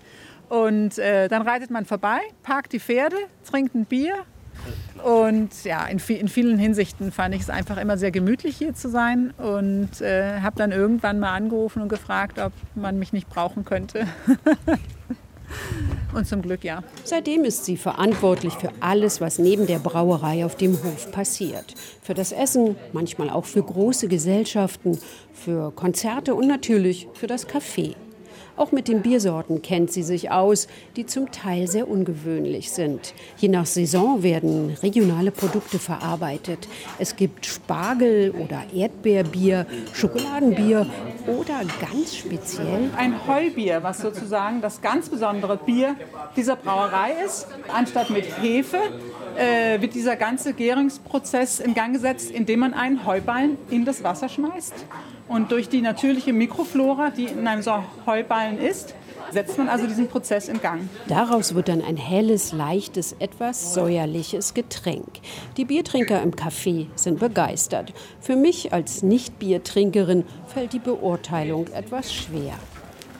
Und 0.49 0.99
äh, 0.99 1.29
dann 1.29 1.43
reitet 1.43 1.71
man 1.71 1.85
vorbei, 1.85 2.21
parkt 2.43 2.73
die 2.73 2.81
Pferde, 2.81 3.17
trinkt 3.45 3.75
ein 3.75 3.85
Bier. 3.85 4.15
Und 5.03 5.65
ja, 5.65 5.87
in, 5.87 5.99
in 5.99 6.29
vielen 6.29 6.59
Hinsichten 6.59 7.13
fand 7.13 7.35
ich 7.35 7.43
es 7.43 7.51
einfach 7.51 7.77
immer 7.77 7.99
sehr 7.99 8.11
gemütlich 8.11 8.57
hier 8.57 8.75
zu 8.75 8.89
sein 8.89 9.33
und 9.37 10.01
äh, 10.01 10.41
habe 10.41 10.57
dann 10.57 10.73
irgendwann 10.73 11.21
mal 11.21 11.35
angerufen 11.35 11.83
und 11.83 11.89
gefragt, 11.89 12.39
ob 12.39 12.53
man 12.75 12.99
mich 12.99 13.13
nicht 13.13 13.29
brauchen 13.29 13.65
könnte. 13.65 14.07
Und 16.15 16.27
zum 16.27 16.43
Glück 16.43 16.65
ja. 16.65 16.83
Seitdem 17.03 17.45
ist 17.45 17.65
sie 17.65 17.77
verantwortlich 17.77 18.55
für 18.55 18.71
alles, 18.81 19.21
was 19.21 19.39
neben 19.39 19.67
der 19.67 19.79
Brauerei 19.79 20.45
auf 20.45 20.57
dem 20.57 20.73
Hof 20.83 21.11
passiert. 21.11 21.75
Für 22.03 22.15
das 22.15 22.33
Essen, 22.33 22.77
manchmal 22.93 23.31
auch 23.31 23.45
für 23.45 23.63
große 23.63 24.09
Gesellschaften, 24.09 24.99
für 25.33 25.73
Konzerte 25.73 26.35
und 26.35 26.47
natürlich 26.47 27.09
für 27.15 27.27
das 27.27 27.49
Café. 27.49 27.95
Auch 28.57 28.71
mit 28.71 28.87
den 28.87 29.03
Biersorten 29.03 29.63
kennt 29.63 29.91
sie 29.91 30.05
sich 30.05 30.31
aus, 30.31 30.69
die 30.95 31.07
zum 31.07 31.33
Teil 31.33 31.67
sehr 31.67 31.89
ungewöhnlich 31.89 32.71
sind. 32.71 33.13
Je 33.37 33.49
nach 33.49 33.67
Saison 33.67 34.23
werden 34.23 34.77
regionale 34.81 35.33
Produkte 35.33 35.81
verarbeitet. 35.81 36.69
Es 37.01 37.17
gibt 37.17 37.47
Spargel 37.47 38.31
oder 38.31 38.63
Erdbeerbier, 38.73 39.67
Schokoladenbier 39.93 40.87
oder 41.27 41.63
ganz 41.81 42.15
speziell 42.15 42.91
ein 42.97 43.27
Heubier, 43.27 43.83
was 43.83 43.99
sozusagen 43.99 44.61
das 44.61 44.81
ganz 44.81 45.09
besondere 45.09 45.57
Bier 45.57 45.97
dieser 46.37 46.55
Brauerei 46.55 47.13
ist. 47.25 47.49
Anstatt 47.73 48.11
mit 48.11 48.25
Hefe 48.41 48.79
äh, 49.37 49.81
wird 49.81 49.95
dieser 49.95 50.17
ganze 50.17 50.53
Gärungsprozess 50.53 51.61
in 51.61 51.75
Gang 51.75 51.93
gesetzt, 51.93 52.31
indem 52.31 52.61
man 52.61 52.75
einen 52.75 53.07
Heuballen 53.07 53.59
in 53.71 53.85
das 53.85 54.05
Wasser 54.05 54.29
schmeißt. 54.29 54.75
Und 55.29 55.53
durch 55.53 55.69
die 55.69 55.81
natürliche 55.81 56.33
Mikroflora, 56.33 57.11
die 57.11 57.25
in 57.25 57.47
einem 57.47 57.63
so 57.63 57.83
Heuballen 58.07 58.59
ist, 58.59 58.95
setzt 59.31 59.57
man 59.59 59.69
also 59.69 59.87
diesen 59.87 60.09
Prozess 60.09 60.49
in 60.49 60.61
Gang. 60.61 60.89
Daraus 61.09 61.55
wird 61.55 61.69
dann 61.69 61.83
ein 61.83 61.97
helles, 61.97 62.53
leichtes, 62.53 63.17
etwas 63.19 63.75
säuerliches 63.75 64.55
Getränk. 64.55 65.09
Die 65.57 65.65
Biertrinker 65.65 66.23
im 66.23 66.33
Café 66.33 66.87
sind 66.95 67.19
begeistert. 67.19 67.93
Für 68.21 68.37
mich 68.37 68.73
als 68.73 69.03
Nicht-Biertrinkerin 69.03 70.25
fällt 70.47 70.73
die 70.73 70.79
Beurteilung 70.79 71.69
etwas 71.69 72.13
schwer. 72.13 72.55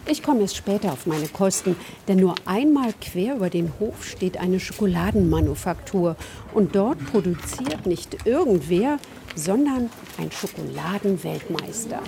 Ich 0.07 0.23
komme 0.23 0.43
erst 0.43 0.57
später 0.57 0.93
auf 0.93 1.07
meine 1.07 1.29
Kosten, 1.29 1.77
denn 2.09 2.19
nur 2.19 2.35
einmal 2.45 2.93
quer 3.01 3.37
über 3.37 3.49
den 3.49 3.73
Hof 3.81 4.05
steht 4.05 4.37
eine 4.37 4.61
Schokoladenmanufaktur. 4.61 6.17
Und 6.53 6.77
dort 6.77 6.99
produziert 7.07 7.87
nicht 7.87 8.27
irgendwer, 8.27 8.99
sondern 9.35 9.89
ein 10.19 10.31
Schokoladenweltmeister. 10.31 12.01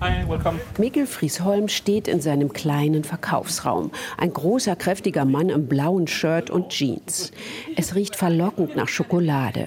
Hi, 0.00 0.28
welcome. 0.28 0.60
Mikkel 0.78 1.06
Friesholm 1.06 1.66
steht 1.66 2.06
in 2.06 2.20
seinem 2.20 2.52
kleinen 2.52 3.02
Verkaufsraum. 3.02 3.90
Ein 4.16 4.32
großer, 4.32 4.76
kräftiger 4.76 5.24
Mann 5.24 5.48
im 5.48 5.66
blauen 5.66 6.06
Shirt 6.06 6.48
und 6.48 6.68
Jeans. 6.68 7.32
Es 7.76 7.96
riecht 7.96 8.14
verlockend 8.14 8.76
nach 8.76 8.88
Schokolade. 8.88 9.66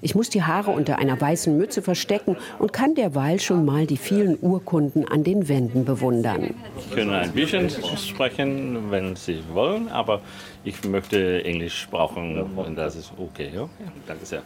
Ich 0.00 0.14
muss 0.14 0.30
die 0.30 0.42
Haare 0.42 0.70
unter 0.70 0.98
einer 0.98 1.20
weißen 1.20 1.56
Mütze 1.56 1.82
verstecken 1.82 2.36
und 2.58 2.72
kann 2.72 2.94
derweil 2.94 3.40
schon 3.40 3.64
mal 3.64 3.86
die 3.86 3.96
vielen 3.96 4.38
Urkunden 4.40 5.06
an 5.08 5.24
den 5.24 5.48
Wänden 5.48 5.84
bewundern. 5.84 6.54
Ich 6.78 6.96
kann 6.96 7.10
ein 7.10 7.32
bisschen 7.32 7.70
sprechen, 7.70 8.90
wenn 8.90 9.16
Sie 9.16 9.42
wollen, 9.52 9.88
aber 9.88 10.20
ich 10.64 10.84
möchte 10.84 11.44
Englisch 11.44 11.88
brauchen 11.90 12.40
und 12.56 12.76
das 12.76 12.96
ist 12.96 13.12
okay. 13.18 13.50
Ja? 13.54 13.68
Danke 14.06 14.26
sehr. 14.26 14.42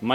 Uh, 0.00 0.06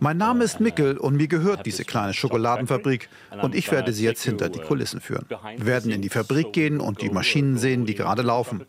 mein 0.00 0.16
Name 0.16 0.44
ist 0.44 0.60
Mickel 0.60 0.98
und 0.98 1.16
mir 1.16 1.28
gehört 1.28 1.66
diese 1.66 1.84
kleine 1.84 2.12
Schokoladenfabrik 2.12 3.08
und 3.42 3.54
ich 3.54 3.70
werde 3.70 3.92
Sie 3.92 4.04
jetzt 4.04 4.22
hinter 4.22 4.48
die 4.48 4.58
Kulissen 4.58 5.00
führen. 5.00 5.26
Wir 5.56 5.66
werden 5.66 5.90
in 5.90 6.02
die 6.02 6.08
Fabrik 6.08 6.52
gehen 6.52 6.80
und 6.80 7.00
die 7.00 7.10
Maschinen 7.10 7.56
sehen, 7.56 7.86
die 7.86 7.94
gerade 7.94 8.22
laufen. 8.22 8.64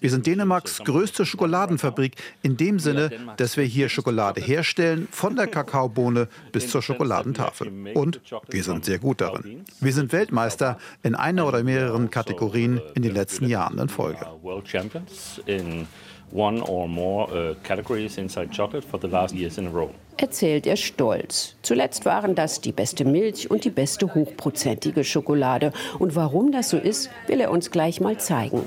Wir 0.00 0.10
sind 0.10 0.26
Dänemarks 0.26 0.78
größte 0.84 1.26
Schokoladenfabrik 1.26 2.14
in 2.42 2.56
dem 2.56 2.78
Sinne, 2.78 3.10
dass 3.36 3.56
wir 3.56 3.64
hier 3.64 3.88
Schokolade 3.88 4.40
herstellen, 4.40 5.08
von 5.10 5.36
der 5.36 5.46
Kakaobohne 5.46 6.28
bis 6.52 6.70
zur 6.70 6.82
Schokoladentafel. 6.82 7.70
Und 7.94 8.20
wir 8.50 8.64
sind 8.64 8.84
sehr 8.84 8.98
gut 8.98 9.20
darin. 9.20 9.64
Wir 9.80 9.92
sind 9.92 10.12
Weltmeister 10.12 10.78
in 11.02 11.14
einer 11.14 11.46
oder 11.46 11.62
mehreren 11.62 12.10
Kategorien 12.10 12.80
in 12.94 13.02
den 13.02 13.14
letzten 13.14 13.46
Jahren 13.46 13.78
in 13.78 13.88
Folge 13.88 14.26
one 16.32 16.60
or 16.62 16.88
more 16.88 17.28
uh, 17.30 17.54
categories 17.62 18.18
inside 18.18 18.50
chocolate 18.52 18.84
for 18.84 18.98
the 19.00 19.08
last 19.08 19.34
years 19.34 19.58
in 19.58 19.66
a 19.66 19.70
row. 19.70 19.90
Erzählt 20.16 20.66
er 20.66 20.76
stolz. 20.76 21.54
Zuletzt 21.62 22.04
waren 22.04 22.34
das 22.34 22.60
die 22.60 22.72
beste 22.72 23.04
Milch 23.04 23.50
und 23.50 23.64
die 23.64 23.70
beste 23.70 24.14
hochprozentige 24.14 25.04
Schokolade. 25.04 25.72
Und 25.98 26.16
warum 26.16 26.50
das 26.50 26.70
so 26.70 26.76
ist, 26.76 27.08
will 27.28 27.40
er 27.40 27.52
uns 27.52 27.70
gleich 27.70 28.00
mal 28.00 28.18
zeigen. 28.18 28.62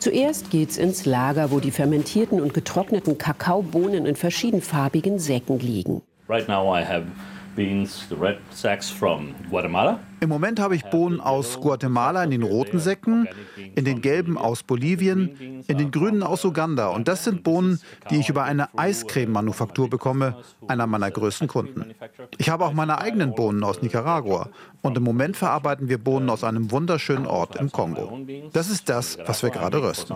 Zuerst 0.00 0.50
geht's 0.50 0.78
ins 0.78 1.06
Lager, 1.06 1.52
wo 1.52 1.60
die 1.60 1.70
fermentierten 1.70 2.40
und 2.40 2.54
getrockneten 2.54 3.18
Kakaobohnen 3.18 4.04
in 4.04 4.16
verschiedenfarbigen 4.16 5.18
Säcken 5.18 5.60
liegen. 5.60 6.02
Right 6.28 6.48
now 6.48 6.76
I 6.76 6.82
have 6.84 7.04
beans, 7.54 8.06
the 8.08 8.16
red 8.16 8.38
sacks 8.50 8.90
from 8.90 9.34
Guatemala. 9.48 10.00
Im 10.20 10.28
Moment 10.28 10.60
habe 10.60 10.76
ich 10.76 10.84
Bohnen 10.84 11.18
aus 11.20 11.58
Guatemala 11.60 12.22
in 12.24 12.30
den 12.30 12.42
roten 12.42 12.78
Säcken, 12.78 13.26
in 13.74 13.84
den 13.86 14.02
gelben 14.02 14.36
aus 14.36 14.62
Bolivien, 14.62 15.64
in 15.66 15.78
den 15.78 15.90
grünen 15.90 16.22
aus 16.22 16.44
Uganda. 16.44 16.88
Und 16.88 17.08
das 17.08 17.24
sind 17.24 17.42
Bohnen, 17.42 17.80
die 18.10 18.16
ich 18.16 18.28
über 18.28 18.44
eine 18.44 18.68
Eiscreme-Manufaktur 18.76 19.88
bekomme, 19.88 20.36
einer 20.68 20.86
meiner 20.86 21.10
größten 21.10 21.48
Kunden. 21.48 21.94
Ich 22.36 22.50
habe 22.50 22.66
auch 22.66 22.74
meine 22.74 23.00
eigenen 23.00 23.34
Bohnen 23.34 23.64
aus 23.64 23.80
Nicaragua. 23.80 24.50
Und 24.82 24.96
im 24.98 25.02
Moment 25.02 25.38
verarbeiten 25.38 25.88
wir 25.88 25.96
Bohnen 25.96 26.28
aus 26.28 26.44
einem 26.44 26.70
wunderschönen 26.70 27.26
Ort 27.26 27.56
im 27.56 27.72
Kongo. 27.72 28.18
Das 28.52 28.68
ist 28.68 28.90
das, 28.90 29.18
was 29.26 29.42
wir 29.42 29.50
gerade 29.50 29.82
rösten 29.82 30.14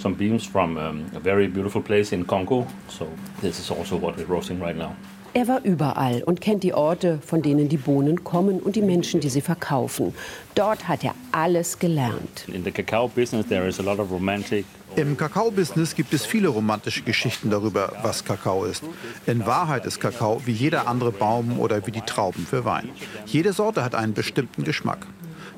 some 0.00 0.14
beams 0.14 0.44
from 0.44 0.76
um, 0.76 1.04
a 1.14 1.20
very 1.20 1.46
beautiful 1.46 1.82
place 1.82 2.12
in 2.12 2.24
Congo. 2.24 2.66
So 2.88 3.06
this 3.40 3.58
is 3.58 3.70
also 3.70 3.96
what 3.96 4.16
we're 4.16 4.26
roasting 4.26 4.60
right 4.60 4.76
now. 4.76 4.94
Er 5.32 5.46
war 5.46 5.60
überall 5.62 6.24
und 6.24 6.40
kennt 6.40 6.64
die 6.64 6.74
Orte, 6.74 7.20
von 7.24 7.40
denen 7.40 7.68
die 7.68 7.76
Bohnen 7.76 8.24
kommen 8.24 8.58
und 8.58 8.74
die 8.74 8.82
Menschen, 8.82 9.20
die 9.20 9.28
sie 9.28 9.40
verkaufen. 9.40 10.12
Dort 10.56 10.88
hat 10.88 11.04
er 11.04 11.14
alles 11.30 11.78
gelernt. 11.78 12.46
Im 14.96 15.16
Kakao-Business 15.16 15.94
gibt 15.94 16.12
es 16.12 16.26
viele 16.26 16.48
romantische 16.48 17.02
Geschichten 17.02 17.50
darüber, 17.50 17.92
was 18.02 18.24
Kakao 18.24 18.64
ist. 18.64 18.82
In 19.26 19.46
Wahrheit 19.46 19.86
ist 19.86 20.00
Kakao 20.00 20.42
wie 20.46 20.52
jeder 20.52 20.88
andere 20.88 21.12
Baum 21.12 21.60
oder 21.60 21.86
wie 21.86 21.92
die 21.92 22.00
Trauben 22.00 22.44
für 22.44 22.64
Wein. 22.64 22.88
Jede 23.26 23.52
Sorte 23.52 23.84
hat 23.84 23.94
einen 23.94 24.14
bestimmten 24.14 24.64
Geschmack. 24.64 25.06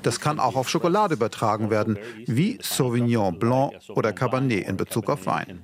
Das 0.02 0.20
kann 0.20 0.38
auch 0.38 0.56
auf 0.56 0.68
Schokolade 0.68 1.14
übertragen 1.14 1.70
werden, 1.70 1.98
wie 2.26 2.58
Sauvignon 2.60 3.38
Blanc 3.38 3.72
oder 3.90 4.12
Cabernet 4.12 4.66
in 4.66 4.76
Bezug 4.76 5.08
auf 5.08 5.26
Wein. 5.26 5.60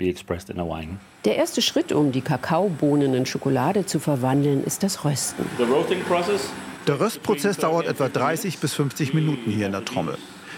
Der 1.24 1.36
erste 1.36 1.62
Schritt, 1.62 1.92
um 1.92 2.12
die 2.12 2.20
Kakaobohnen 2.20 3.14
in 3.14 3.26
Schokolade 3.26 3.86
zu 3.86 3.98
verwandeln, 3.98 4.64
ist 4.64 4.82
das 4.82 5.04
Rösten. 5.04 5.44
Der 6.86 7.00
Röstprozess 7.00 7.58
dauert 7.58 7.86
etwa 7.86 8.08
30 8.08 8.58
bis 8.58 8.74
50 8.74 9.12
Minuten 9.12 9.50
hier 9.50 9.66
in 9.66 9.72
der 9.72 9.84
Trommel. 9.84 10.16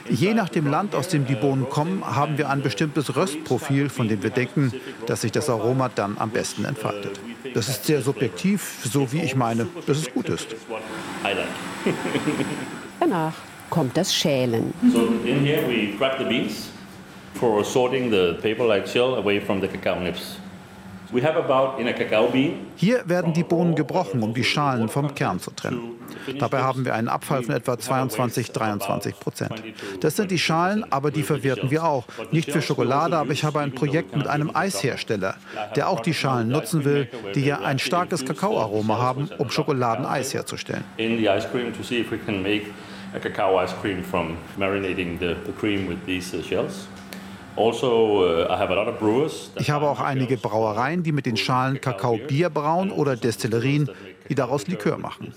Je 0.08 0.34
nach 0.34 0.48
dem 0.48 0.66
Land, 0.66 0.94
aus 0.94 1.08
dem 1.08 1.26
die 1.26 1.34
Bohnen 1.34 1.68
kommen, 1.68 2.04
haben 2.04 2.38
wir 2.38 2.50
ein 2.50 2.62
bestimmtes 2.62 3.16
Röstprofil, 3.16 3.88
von 3.88 4.08
dem 4.08 4.22
wir 4.22 4.30
denken, 4.30 4.72
dass 5.06 5.20
sich 5.20 5.32
das 5.32 5.48
Aroma 5.48 5.88
dann 5.88 6.16
am 6.18 6.30
besten 6.30 6.64
entfaltet. 6.64 7.20
Das 7.54 7.68
ist 7.68 7.84
sehr 7.84 8.02
subjektiv, 8.02 8.80
so 8.84 9.12
wie 9.12 9.20
ich 9.20 9.36
meine, 9.36 9.66
dass 9.86 9.98
es 9.98 10.12
gut 10.12 10.28
ist. 10.28 10.48
Danach 13.00 13.34
kommt 13.70 13.96
das 13.96 14.14
Schälen. 14.14 14.74
So 14.92 15.00
in 15.24 15.44
here 15.44 15.62
we 15.66 15.96
crack 15.96 16.18
the 16.18 16.24
beans 16.24 16.70
for 17.34 17.64
sorting 17.64 18.10
the 18.10 18.34
paper-like 18.42 18.86
shell 18.86 19.14
away 19.14 19.40
from 19.40 19.60
the 19.60 19.68
cacao 19.68 20.00
nibs. 20.00 20.36
Hier 22.76 23.02
werden 23.06 23.32
die 23.32 23.42
Bohnen 23.42 23.74
gebrochen, 23.74 24.22
um 24.22 24.32
die 24.32 24.44
Schalen 24.44 24.88
vom 24.88 25.12
Kern 25.14 25.40
zu 25.40 25.50
trennen. 25.50 25.96
Dabei 26.38 26.60
haben 26.60 26.84
wir 26.84 26.94
einen 26.94 27.08
Abfall 27.08 27.42
von 27.42 27.54
etwa 27.54 27.76
22, 27.78 28.52
23 28.52 29.18
Prozent. 29.18 29.62
Das 30.00 30.14
sind 30.16 30.30
die 30.30 30.38
Schalen, 30.38 30.84
aber 30.92 31.10
die 31.10 31.22
verwerten 31.22 31.70
wir 31.70 31.84
auch. 31.84 32.04
Nicht 32.30 32.52
für 32.52 32.62
Schokolade, 32.62 33.16
aber 33.16 33.32
ich 33.32 33.42
habe 33.42 33.58
ein 33.58 33.72
Projekt 33.72 34.14
mit 34.14 34.28
einem 34.28 34.54
Eishersteller, 34.54 35.34
der 35.74 35.88
auch 35.88 36.00
die 36.00 36.14
Schalen 36.14 36.48
nutzen 36.48 36.84
will, 36.84 37.08
die 37.34 37.44
ja 37.44 37.60
ein 37.60 37.80
starkes 37.80 38.24
Kakaoaroma 38.24 38.98
haben, 38.98 39.28
um 39.38 39.50
Schokoladeneis 39.50 40.32
herzustellen 40.32 40.84
a 43.14 43.18
cacao 43.18 43.62
ice 43.62 43.74
cream 43.80 44.02
from 44.02 44.36
marinating 44.56 45.18
the, 45.18 45.36
the 45.46 45.52
cream 45.52 45.88
with 45.88 46.04
these 46.06 46.34
uh, 46.34 46.42
shells. 46.42 46.86
Also, 47.56 48.24
uh, 48.24 48.46
ich 49.56 49.70
habe 49.70 49.88
auch 49.88 50.00
einige 50.00 50.36
Brauereien, 50.36 51.02
die 51.02 51.12
mit 51.12 51.26
den 51.26 51.36
Schalen 51.36 51.80
Kakao 51.80 52.16
Bier 52.16 52.48
brauen 52.48 52.90
oder 52.90 53.16
Destillerien, 53.16 53.90
die 54.28 54.34
daraus 54.34 54.66
Likör 54.68 54.98
machen. 54.98 55.34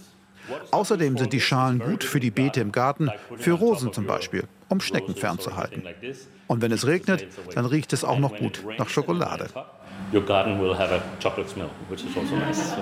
Außerdem 0.71 1.17
sind 1.17 1.33
die 1.33 1.41
Schalen 1.41 1.79
gut 1.79 2.03
für 2.03 2.19
die 2.19 2.31
Beete 2.31 2.61
im 2.61 2.71
Garten, 2.71 3.09
für 3.37 3.53
Rosen 3.53 3.93
zum 3.93 4.05
Beispiel, 4.05 4.43
um 4.69 4.79
Schnecken 4.79 5.15
fernzuhalten. 5.15 5.83
Und 6.47 6.61
wenn 6.61 6.71
es 6.71 6.85
regnet, 6.85 7.27
dann 7.55 7.65
riecht 7.65 7.93
es 7.93 8.03
auch 8.03 8.19
noch 8.19 8.37
gut 8.37 8.63
nach 8.77 8.89
Schokolade. 8.89 9.47
Your 10.13 10.21
garden 10.21 10.61
will 10.61 10.77
have 10.77 10.93
a 10.93 11.01
chocolate 11.21 11.49
smell, 11.49 11.69
which 11.89 12.03
is 12.03 12.15
also 12.15 12.35
nice. 12.35 12.75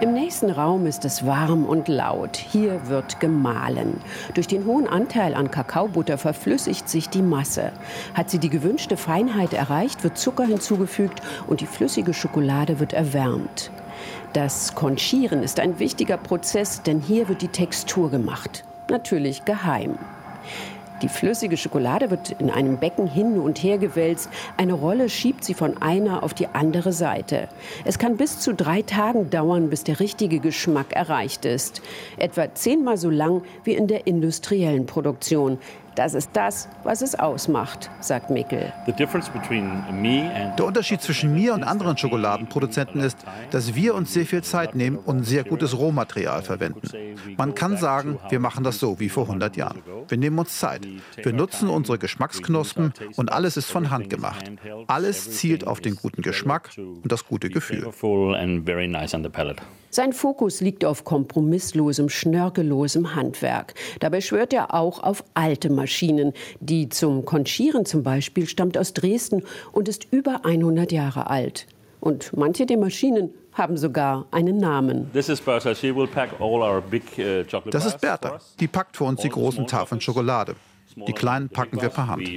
Im 0.00 0.14
nächsten 0.14 0.48
Raum 0.48 0.86
ist 0.86 1.04
es 1.04 1.26
warm 1.26 1.66
und 1.66 1.86
laut. 1.86 2.38
Hier 2.38 2.88
wird 2.88 3.20
gemahlen. 3.20 4.00
Durch 4.32 4.46
den 4.46 4.64
hohen 4.64 4.88
Anteil 4.88 5.34
an 5.34 5.50
Kakaobutter 5.50 6.16
verflüssigt 6.16 6.88
sich 6.88 7.10
die 7.10 7.20
Masse. 7.20 7.70
Hat 8.14 8.30
sie 8.30 8.38
die 8.38 8.48
gewünschte 8.48 8.96
Feinheit 8.96 9.52
erreicht, 9.52 10.02
wird 10.02 10.16
Zucker 10.16 10.44
hinzugefügt 10.44 11.20
und 11.46 11.60
die 11.60 11.66
flüssige 11.66 12.14
Schokolade 12.14 12.80
wird 12.80 12.94
erwärmt. 12.94 13.70
Das 14.32 14.74
Konchieren 14.74 15.42
ist 15.42 15.60
ein 15.60 15.78
wichtiger 15.78 16.16
Prozess, 16.16 16.80
denn 16.80 17.00
hier 17.00 17.28
wird 17.28 17.42
die 17.42 17.48
Textur 17.48 18.10
gemacht. 18.10 18.64
Natürlich 18.88 19.44
geheim. 19.44 19.98
Die 21.02 21.08
flüssige 21.08 21.56
Schokolade 21.56 22.10
wird 22.10 22.32
in 22.38 22.50
einem 22.50 22.78
Becken 22.78 23.06
hin 23.06 23.38
und 23.38 23.62
her 23.62 23.78
gewälzt. 23.78 24.28
Eine 24.58 24.74
Rolle 24.74 25.08
schiebt 25.08 25.44
sie 25.44 25.54
von 25.54 25.80
einer 25.80 26.22
auf 26.22 26.34
die 26.34 26.48
andere 26.48 26.92
Seite. 26.92 27.48
Es 27.84 27.98
kann 27.98 28.18
bis 28.18 28.38
zu 28.38 28.54
drei 28.54 28.82
Tagen 28.82 29.30
dauern, 29.30 29.70
bis 29.70 29.82
der 29.82 29.98
richtige 29.98 30.40
Geschmack 30.40 30.92
erreicht 30.92 31.46
ist. 31.46 31.80
Etwa 32.18 32.54
zehnmal 32.54 32.98
so 32.98 33.08
lang 33.08 33.42
wie 33.64 33.72
in 33.72 33.86
der 33.86 34.06
industriellen 34.06 34.84
Produktion. 34.84 35.58
Das 35.94 36.14
ist 36.14 36.30
das, 36.32 36.68
was 36.84 37.02
es 37.02 37.14
ausmacht, 37.14 37.90
sagt 38.00 38.30
Mickel. 38.30 38.72
Der 38.86 40.66
Unterschied 40.66 41.02
zwischen 41.02 41.34
mir 41.34 41.54
und 41.54 41.64
anderen 41.64 41.96
Schokoladenproduzenten 41.96 43.00
ist, 43.00 43.18
dass 43.50 43.74
wir 43.74 43.94
uns 43.94 44.12
sehr 44.12 44.26
viel 44.26 44.42
Zeit 44.42 44.74
nehmen 44.74 44.96
und 44.98 45.24
sehr 45.24 45.44
gutes 45.44 45.76
Rohmaterial 45.76 46.42
verwenden. 46.42 46.88
Man 47.36 47.54
kann 47.54 47.76
sagen, 47.76 48.18
wir 48.28 48.40
machen 48.40 48.64
das 48.64 48.78
so 48.78 49.00
wie 49.00 49.08
vor 49.08 49.24
100 49.24 49.56
Jahren. 49.56 49.82
Wir 50.08 50.18
nehmen 50.18 50.38
uns 50.38 50.58
Zeit. 50.58 50.86
Wir 51.16 51.32
nutzen 51.32 51.68
unsere 51.68 51.98
Geschmacksknospen 51.98 52.92
und 53.16 53.32
alles 53.32 53.56
ist 53.56 53.70
von 53.70 53.90
Hand 53.90 54.10
gemacht. 54.10 54.50
Alles 54.86 55.32
zielt 55.32 55.66
auf 55.66 55.80
den 55.80 55.96
guten 55.96 56.22
Geschmack 56.22 56.70
und 56.76 57.10
das 57.10 57.26
gute 57.26 57.50
Gefühl. 57.50 57.90
Sein 59.92 60.12
Fokus 60.12 60.60
liegt 60.60 60.84
auf 60.84 61.02
kompromisslosem, 61.02 62.08
schnörkellosem 62.08 63.16
Handwerk. 63.16 63.74
Dabei 63.98 64.20
schwört 64.20 64.52
er 64.52 64.72
auch 64.72 65.02
auf 65.02 65.24
alte 65.34 65.68
Maschinen. 65.80 66.32
Die 66.60 66.88
zum 66.88 67.24
Konchieren 67.24 67.86
zum 67.86 68.02
Beispiel 68.02 68.46
stammt 68.46 68.76
aus 68.76 68.92
Dresden 68.92 69.42
und 69.72 69.88
ist 69.88 70.06
über 70.10 70.44
100 70.44 70.92
Jahre 70.92 71.30
alt. 71.30 71.66
Und 72.00 72.36
manche 72.36 72.66
der 72.66 72.78
Maschinen 72.78 73.30
haben 73.52 73.76
sogar 73.76 74.26
einen 74.30 74.58
Namen. 74.58 75.10
Das 75.12 75.28
ist 75.28 75.44
Bertha. 75.44 75.74
Die 78.60 78.68
packt 78.68 78.96
für 78.96 79.04
uns 79.04 79.22
die 79.22 79.28
großen 79.28 79.66
Tafeln 79.66 80.00
Schokolade. 80.00 80.54
Die 81.08 81.12
kleinen 81.12 81.48
packen 81.48 81.80
wir 81.80 81.88
per 81.88 82.06
Hand. 82.06 82.28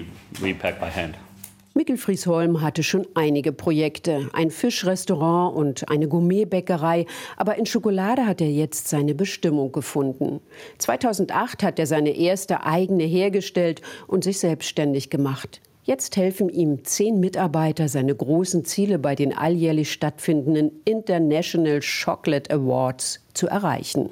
Mikkel 1.76 1.98
Friesholm 1.98 2.62
hatte 2.62 2.84
schon 2.84 3.08
einige 3.16 3.52
Projekte, 3.52 4.30
ein 4.34 4.52
Fischrestaurant 4.52 5.56
und 5.56 5.90
eine 5.90 6.08
Gourmetbäckerei, 6.08 7.08
aber 7.36 7.56
in 7.58 7.66
Schokolade 7.66 8.28
hat 8.28 8.42
er 8.42 8.52
jetzt 8.52 8.90
seine 8.90 9.16
Bestimmung 9.16 9.72
gefunden. 9.72 10.40
2008 10.78 11.64
hat 11.64 11.80
er 11.80 11.88
seine 11.88 12.16
erste 12.16 12.64
eigene 12.64 13.06
hergestellt 13.06 13.82
und 14.06 14.24
sich 14.24 14.38
selbstständig 14.38 15.10
gemacht. 15.10 15.62
Jetzt 15.86 16.16
helfen 16.16 16.48
ihm 16.48 16.86
zehn 16.86 17.20
Mitarbeiter, 17.20 17.90
seine 17.90 18.16
großen 18.16 18.64
Ziele 18.64 19.00
bei 19.00 19.16
den 19.16 19.38
alljährlich 19.38 19.92
stattfindenden 19.92 20.72
International 20.86 21.82
Chocolate 21.82 22.54
Awards 22.54 23.20
zu 23.34 23.48
erreichen. 23.48 24.10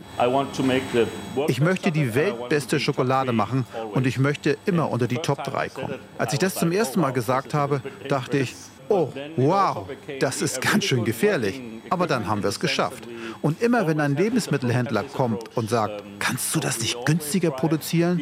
Ich 1.48 1.62
möchte 1.62 1.94
die 1.94 2.14
weltbeste 2.14 2.78
Schokolade 2.82 3.32
machen 3.32 3.66
und 3.94 4.06
ich 4.06 4.20
möchte 4.20 4.58
immer 4.66 4.92
unter 4.92 5.08
die 5.08 5.20
Top 5.20 5.46
3 5.46 5.70
kommen. 5.70 5.94
Als 6.18 6.34
ich 6.34 6.40
das 6.40 6.56
zum 6.56 6.74
ersten 6.74 7.00
Mal 7.00 7.12
gesagt 7.12 7.54
habe, 7.54 7.82
dachte 8.10 8.40
ich, 8.40 8.54
oh, 8.90 9.08
wow, 9.38 9.88
das 10.20 10.42
ist 10.42 10.60
ganz 10.60 10.84
schön 10.84 11.06
gefährlich. 11.06 11.62
Aber 11.90 12.06
dann 12.06 12.28
haben 12.28 12.44
wir 12.44 12.50
es 12.50 12.60
geschafft. 12.60 13.08
Und 13.42 13.62
immer 13.62 13.88
wenn 13.88 14.02
ein 14.02 14.18
Lebensmittelhändler 14.18 15.04
kommt 15.04 15.56
und 15.56 15.70
sagt, 15.70 16.04
kannst 16.20 16.54
du 16.54 16.60
das 16.60 16.82
nicht 16.82 17.06
günstiger 17.06 17.52
produzieren? 17.52 18.22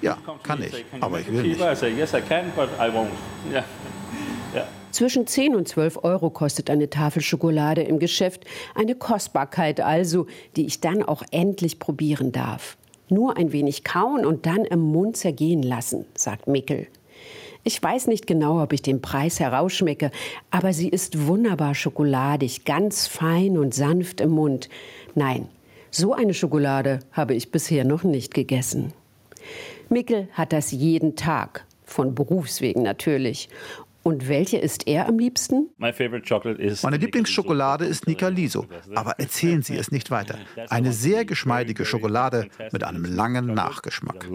Ja, 0.00 0.18
kann 0.42 0.62
ich, 0.62 0.84
aber 1.00 1.20
ich 1.20 1.32
will 1.32 1.42
nicht. 1.42 1.60
Zwischen 4.90 5.26
10 5.26 5.54
und 5.54 5.68
12 5.68 6.02
Euro 6.02 6.30
kostet 6.30 6.70
eine 6.70 6.88
Tafel 6.88 7.22
Schokolade 7.22 7.82
im 7.82 7.98
Geschäft. 7.98 8.44
Eine 8.74 8.94
Kostbarkeit 8.94 9.80
also, 9.80 10.26
die 10.56 10.66
ich 10.66 10.80
dann 10.80 11.02
auch 11.02 11.22
endlich 11.30 11.78
probieren 11.78 12.32
darf. 12.32 12.78
Nur 13.10 13.36
ein 13.36 13.52
wenig 13.52 13.84
kauen 13.84 14.24
und 14.24 14.46
dann 14.46 14.64
im 14.64 14.80
Mund 14.80 15.16
zergehen 15.16 15.62
lassen, 15.62 16.06
sagt 16.14 16.48
Mickel. 16.48 16.88
Ich 17.64 17.82
weiß 17.82 18.06
nicht 18.06 18.26
genau, 18.26 18.62
ob 18.62 18.72
ich 18.72 18.82
den 18.82 19.02
Preis 19.02 19.40
herausschmecke, 19.40 20.10
aber 20.50 20.72
sie 20.72 20.88
ist 20.88 21.26
wunderbar 21.26 21.74
schokoladig, 21.74 22.64
ganz 22.64 23.06
fein 23.06 23.58
und 23.58 23.74
sanft 23.74 24.20
im 24.20 24.30
Mund. 24.30 24.68
Nein, 25.14 25.48
so 25.90 26.12
eine 26.12 26.34
Schokolade 26.34 27.00
habe 27.12 27.34
ich 27.34 27.50
bisher 27.50 27.84
noch 27.84 28.04
nicht 28.04 28.32
gegessen. 28.32 28.92
Mickel 29.90 30.28
hat 30.32 30.52
das 30.52 30.70
jeden 30.70 31.16
Tag, 31.16 31.64
von 31.84 32.14
Berufswegen 32.14 32.82
natürlich. 32.82 33.48
Und 34.08 34.28
welche 34.28 34.56
ist 34.56 34.86
er 34.86 35.06
am 35.06 35.18
liebsten? 35.18 35.68
Meine 35.76 36.96
Lieblingsschokolade 36.96 37.84
ist 37.84 38.06
Nicaliso. 38.06 38.64
Aber 38.94 39.18
erzählen 39.18 39.60
Sie 39.60 39.76
es 39.76 39.90
nicht 39.90 40.10
weiter. 40.10 40.38
Eine 40.70 40.92
sehr 40.92 41.26
geschmeidige 41.26 41.84
Schokolade 41.84 42.48
mit 42.72 42.84
einem 42.84 43.04
langen 43.04 43.52
Nachgeschmack. 43.52 44.26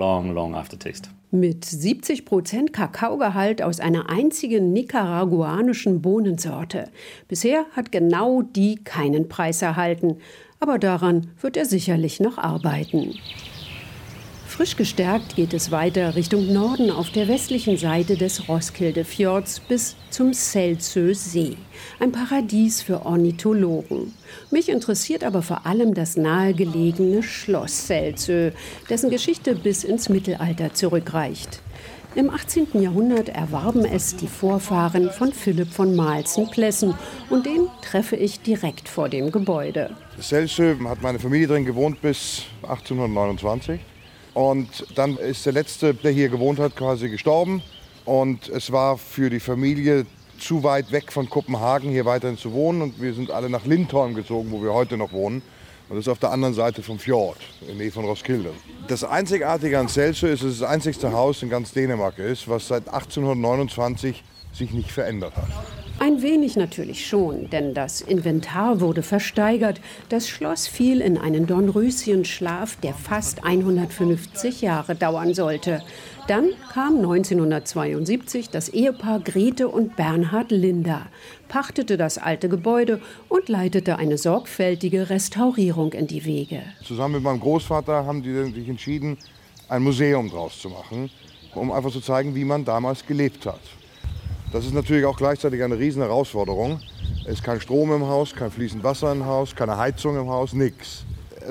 Mit 1.31 1.65
70 1.65 2.25
Prozent 2.25 2.71
Kakaogehalt 2.71 3.63
aus 3.63 3.79
einer 3.79 4.09
einzigen 4.09 4.73
nicaraguanischen 4.73 6.03
Bohnensorte. 6.03 6.91
Bisher 7.27 7.65
hat 7.71 7.91
genau 7.91 8.43
die 8.43 8.75
keinen 8.83 9.27
Preis 9.27 9.63
erhalten. 9.63 10.17
Aber 10.59 10.77
daran 10.77 11.31
wird 11.41 11.57
er 11.57 11.65
sicherlich 11.65 12.19
noch 12.19 12.37
arbeiten. 12.37 13.15
Frisch 14.53 14.75
gestärkt 14.75 15.35
geht 15.35 15.51
es 15.55 15.71
weiter 15.71 16.15
Richtung 16.15 16.53
Norden 16.53 16.91
auf 16.91 17.09
der 17.09 17.27
westlichen 17.27 17.75
Seite 17.75 18.17
des 18.17 18.47
Roskilde-Fjords 18.47 19.61
bis 19.61 19.95
zum 20.11 20.31
Selzö-See. 20.31 21.57
Ein 21.99 22.11
Paradies 22.11 22.83
für 22.83 23.03
Ornithologen. 23.03 24.13
Mich 24.51 24.69
interessiert 24.69 25.23
aber 25.23 25.41
vor 25.41 25.65
allem 25.65 25.95
das 25.95 26.17
nahegelegene 26.17 27.23
Schloss 27.23 27.87
Selzö, 27.87 28.51
dessen 28.91 29.09
Geschichte 29.09 29.55
bis 29.55 29.83
ins 29.83 30.07
Mittelalter 30.07 30.71
zurückreicht. 30.71 31.63
Im 32.13 32.29
18. 32.29 32.79
Jahrhundert 32.79 33.29
erwarben 33.29 33.85
es 33.85 34.15
die 34.17 34.27
Vorfahren 34.27 35.09
von 35.09 35.33
Philipp 35.33 35.71
von 35.71 35.95
Malzen-Plessen 35.95 36.93
und 37.31 37.47
den 37.47 37.69
treffe 37.81 38.17
ich 38.17 38.39
direkt 38.41 38.87
vor 38.87 39.09
dem 39.09 39.31
Gebäude. 39.31 39.95
Selzö 40.19 40.75
hat 40.85 41.01
meine 41.01 41.17
Familie 41.17 41.47
drin 41.47 41.65
gewohnt 41.65 41.99
bis 42.03 42.43
1829. 42.61 43.79
Und 44.33 44.85
dann 44.95 45.17
ist 45.17 45.45
der 45.45 45.53
letzte, 45.53 45.93
der 45.93 46.11
hier 46.11 46.29
gewohnt 46.29 46.59
hat, 46.59 46.75
quasi 46.75 47.09
gestorben. 47.09 47.61
Und 48.05 48.49
es 48.49 48.71
war 48.71 48.97
für 48.97 49.29
die 49.29 49.39
Familie 49.39 50.05
zu 50.39 50.63
weit 50.63 50.91
weg 50.91 51.11
von 51.11 51.29
Kopenhagen, 51.29 51.89
hier 51.89 52.05
weiterhin 52.05 52.37
zu 52.37 52.51
wohnen. 52.53 52.81
Und 52.81 53.01
wir 53.01 53.13
sind 53.13 53.31
alle 53.31 53.49
nach 53.49 53.65
Lindholm 53.65 54.15
gezogen, 54.15 54.51
wo 54.51 54.61
wir 54.61 54.73
heute 54.73 54.97
noch 54.97 55.11
wohnen. 55.11 55.41
Und 55.89 55.97
das 55.97 56.07
ist 56.07 56.11
auf 56.11 56.19
der 56.19 56.31
anderen 56.31 56.53
Seite 56.53 56.81
vom 56.81 56.97
Fjord, 56.97 57.37
in 57.61 57.67
der 57.67 57.75
Nähe 57.75 57.91
von 57.91 58.05
Roskilde. 58.05 58.51
Das 58.87 59.03
Einzigartige 59.03 59.77
an 59.77 59.87
Selsø 59.87 60.27
ist, 60.27 60.43
dass 60.43 60.51
es 60.51 60.59
das 60.59 60.69
einzigste 60.69 61.11
Haus 61.11 61.43
in 61.43 61.49
ganz 61.49 61.71
Dänemark 61.71 62.17
ist, 62.19 62.47
was 62.47 62.67
seit 62.67 62.87
1829 62.87 64.23
sich 64.53 64.71
nicht 64.71 64.91
verändert 64.91 65.35
hat. 65.35 65.82
Ein 66.03 66.21
wenig 66.21 66.57
natürlich 66.57 67.07
schon, 67.07 67.49
denn 67.49 67.73
das 67.73 68.01
Inventar 68.01 68.81
wurde 68.81 69.01
versteigert. 69.01 69.79
Das 70.09 70.27
Schloss 70.27 70.67
fiel 70.67 70.99
in 70.99 71.17
einen 71.17 71.47
Dornröschenschlaf, 71.47 72.75
der 72.75 72.93
fast 72.93 73.45
150 73.45 74.59
Jahre 74.61 74.95
dauern 74.95 75.33
sollte. 75.33 75.81
Dann 76.27 76.49
kam 76.73 76.97
1972 76.97 78.49
das 78.49 78.67
Ehepaar 78.67 79.21
Grete 79.21 79.69
und 79.69 79.95
Bernhard 79.95 80.51
Linder, 80.51 81.03
pachtete 81.47 81.95
das 81.95 82.17
alte 82.17 82.49
Gebäude 82.49 82.99
und 83.29 83.47
leitete 83.47 83.95
eine 83.95 84.17
sorgfältige 84.17 85.09
Restaurierung 85.09 85.93
in 85.93 86.07
die 86.07 86.25
Wege. 86.25 86.63
Zusammen 86.83 87.13
mit 87.13 87.23
meinem 87.23 87.39
Großvater 87.39 88.05
haben 88.05 88.21
die 88.21 88.51
sich 88.51 88.67
entschieden, 88.67 89.17
ein 89.69 89.81
Museum 89.81 90.29
draus 90.29 90.59
zu 90.59 90.67
machen, 90.67 91.09
um 91.55 91.71
einfach 91.71 91.91
zu 91.91 92.01
zeigen, 92.01 92.35
wie 92.35 92.43
man 92.43 92.65
damals 92.65 93.05
gelebt 93.05 93.45
hat. 93.45 93.61
Das 94.53 94.65
ist 94.65 94.73
natürlich 94.75 95.03
auch 95.05 95.17
gleichzeitig 95.17 95.63
eine 95.63 95.79
riesen 95.79 96.03
Herausforderung. 96.03 96.79
Es 97.25 97.39
ist 97.39 97.43
kein 97.43 97.59
Strom 97.59 97.91
im 97.91 98.05
Haus, 98.05 98.35
kein 98.35 98.51
fließend 98.51 98.83
Wasser 98.83 99.11
im 99.11 99.25
Haus, 99.25 99.55
keine 99.55 99.77
Heizung 99.77 100.15
im 100.15 100.29
Haus, 100.29 100.53
nichts. 100.53 101.05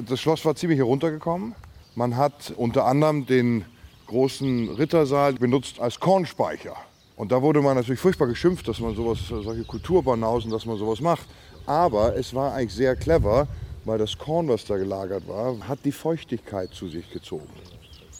Das 0.08 0.20
Schloss 0.20 0.44
war 0.44 0.54
ziemlich 0.54 0.78
heruntergekommen. 0.78 1.56
Man 1.96 2.16
hat 2.16 2.54
unter 2.56 2.86
anderem 2.86 3.26
den 3.26 3.64
großen 4.06 4.68
Rittersaal 4.76 5.32
benutzt 5.32 5.80
als 5.80 5.98
Kornspeicher. 5.98 6.76
Und 7.16 7.32
da 7.32 7.42
wurde 7.42 7.60
man 7.60 7.74
natürlich 7.74 8.00
furchtbar 8.00 8.28
geschimpft, 8.28 8.68
dass 8.68 8.78
man 8.78 8.94
sowas, 8.94 9.18
solche 9.26 9.64
Kulturbanausen, 9.64 10.52
dass 10.52 10.64
man 10.64 10.78
sowas 10.78 11.00
macht. 11.00 11.26
Aber 11.66 12.16
es 12.16 12.32
war 12.32 12.54
eigentlich 12.54 12.74
sehr 12.74 12.94
clever, 12.94 13.48
weil 13.84 13.98
das 13.98 14.16
Korn, 14.16 14.46
was 14.46 14.64
da 14.64 14.76
gelagert 14.76 15.26
war, 15.26 15.56
hat 15.66 15.80
die 15.84 15.90
Feuchtigkeit 15.90 16.72
zu 16.72 16.86
sich 16.86 17.10
gezogen. 17.10 17.50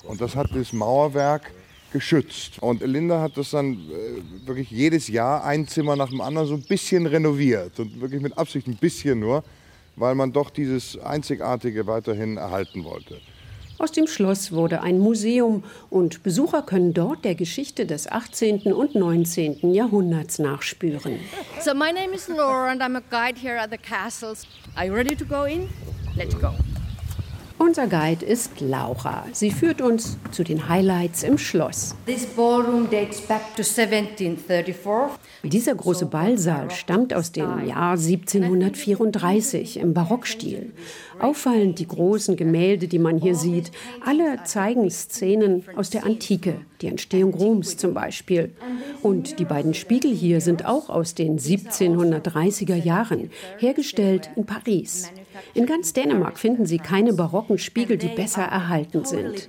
Und 0.03 0.21
das 0.21 0.35
hat 0.35 0.49
das 0.53 0.73
Mauerwerk 0.73 1.53
geschützt. 1.93 2.61
Und 2.61 2.83
Linda 2.83 3.21
hat 3.21 3.37
das 3.37 3.51
dann 3.51 3.75
äh, 3.75 4.47
wirklich 4.47 4.71
jedes 4.71 5.09
Jahr 5.09 5.45
ein 5.45 5.67
Zimmer 5.69 5.97
nach 5.97 6.09
dem 6.09 6.21
anderen 6.21 6.49
so 6.49 6.55
ein 6.55 6.63
bisschen 6.63 7.07
renoviert 7.07 7.79
und 7.79 8.01
wirklich 8.01 8.21
mit 8.21 8.37
Absicht 8.37 8.67
ein 8.67 8.77
bisschen 8.77 9.21
nur, 9.21 9.45
weil 9.97 10.15
man 10.15 10.33
doch 10.33 10.51
dieses 10.51 10.99
Einzigartige 10.99 11.87
weiterhin 11.87 12.37
erhalten 12.37 12.85
wollte. 12.85 13.21
Aus 13.79 13.91
dem 13.91 14.07
Schloss 14.07 14.53
wurde 14.53 14.81
ein 14.83 15.01
Museum 15.01 15.65
und 15.91 16.23
Besucher 16.23 16.63
können 16.63 16.95
dort 16.95 17.25
der 17.25 17.35
Geschichte 17.35 17.85
des 17.85 18.07
18. 18.07 18.73
und 18.73 18.95
19. 18.95 19.75
Jahrhunderts 19.75 20.39
nachspüren. 20.39 21.19
So 21.61 21.75
my 21.75 21.93
name 21.93 22.15
is 22.15 22.29
Laura 22.29 22.71
and 22.71 22.81
I'm 22.81 22.97
a 22.97 23.03
guide 23.11 23.37
here 23.37 23.59
at 23.59 23.71
the 23.73 23.79
castles. 23.79 24.47
Are 24.77 24.87
you 24.87 24.95
ready 24.95 25.17
to 25.17 25.25
go 25.25 25.45
in? 25.45 25.69
Let's 26.17 26.35
go. 26.39 26.53
Unser 27.65 27.87
Guide 27.87 28.27
ist 28.27 28.61
Laura. 28.61 29.25
Sie 29.31 29.53
führt 29.53 29.81
uns 29.81 30.19
zu 30.33 30.43
den 30.43 30.69
Highlights 30.69 31.23
im 31.23 31.39
Schloss. 31.39 31.95
Dieser 35.45 35.75
große 35.77 36.07
Ballsaal 36.07 36.73
stammt 36.73 37.15
aus 37.15 37.31
dem 37.31 37.65
Jahr 37.65 37.93
1734 37.93 39.77
im 39.77 39.95
Barockstil. 39.95 40.73
Auffallend 41.21 41.79
die 41.79 41.87
großen 41.87 42.35
Gemälde, 42.35 42.89
die 42.89 42.99
man 42.99 43.19
hier 43.19 43.37
sieht. 43.37 43.71
Alle 44.05 44.43
zeigen 44.43 44.91
Szenen 44.91 45.63
aus 45.77 45.91
der 45.91 46.05
Antike, 46.05 46.63
die 46.81 46.89
Entstehung 46.89 47.33
Roms 47.33 47.77
zum 47.77 47.95
Beispiel. 47.95 48.51
Und 49.03 49.39
die 49.39 49.45
beiden 49.45 49.75
Spiegel 49.75 50.13
hier 50.13 50.41
sind 50.41 50.65
auch 50.65 50.91
aus 50.91 51.15
den 51.15 51.39
1730er 51.39 52.75
Jahren, 52.75 53.31
hergestellt 53.59 54.31
in 54.35 54.47
Paris. 54.47 55.13
In 55.55 55.67
ganz 55.67 55.93
Dänemark 55.93 56.39
finden 56.39 56.67
Sie 56.67 56.79
keine 56.79 57.13
barocken 57.13 57.59
Spiegel, 57.59 57.97
die 57.97 58.09
besser 58.09 58.43
erhalten 58.43 59.05
sind. 59.05 59.49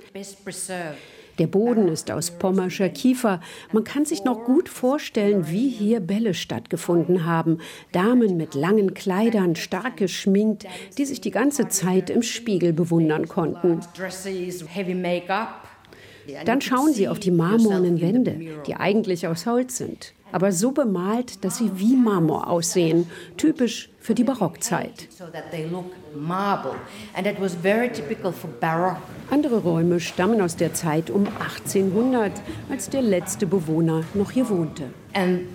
Der 1.40 1.48
Boden 1.48 1.88
ist 1.88 2.12
aus 2.12 2.30
pommerscher 2.32 2.90
Kiefer. 2.90 3.42
Man 3.72 3.84
kann 3.84 4.06
sich 4.06 4.24
noch 4.24 4.44
gut 4.44 4.70
vorstellen, 4.70 5.50
wie 5.50 5.70
hier 5.70 6.00
Bälle 6.00 6.36
stattgefunden 6.36 7.26
haben. 7.26 7.58
Damen 7.92 8.38
mit 8.38 8.54
langen 8.54 8.94
Kleidern, 8.94 9.56
stark 9.56 9.98
geschminkt, 9.98 10.68
die 10.98 11.06
sich 11.06 11.22
die 11.22 11.32
ganze 11.32 11.70
Zeit 11.70 12.12
im 12.12 12.22
Spiegel 12.22 12.72
bewundern 12.72 13.28
konnten. 13.28 13.80
Dann 16.46 16.62
schauen 16.62 16.94
Sie 16.94 17.08
auf 17.08 17.20
die 17.20 17.32
marmornen 17.32 18.02
Wände, 18.02 18.40
die 18.66 18.76
eigentlich 18.76 19.28
aus 19.28 19.46
Holz 19.46 19.78
sind, 19.78 20.14
aber 20.32 20.52
so 20.52 20.72
bemalt, 20.72 21.44
dass 21.44 21.58
sie 21.58 21.72
wie 21.76 21.96
Marmor 21.96 22.48
aussehen, 22.48 23.10
typisch 23.38 23.90
für 24.00 24.16
die 24.16 24.24
Barockzeit. 24.24 25.08
Andere 29.30 29.58
Räume 29.60 30.00
stammen 30.00 30.42
aus 30.42 30.56
der 30.56 30.74
Zeit 30.74 31.10
um 31.10 31.28
1800, 31.28 32.32
als 32.70 32.90
der 32.90 33.02
letzte 33.02 33.46
Bewohner 33.46 34.04
noch 34.14 34.32
hier 34.32 34.50
wohnte. 34.50 34.86
In 35.16 35.48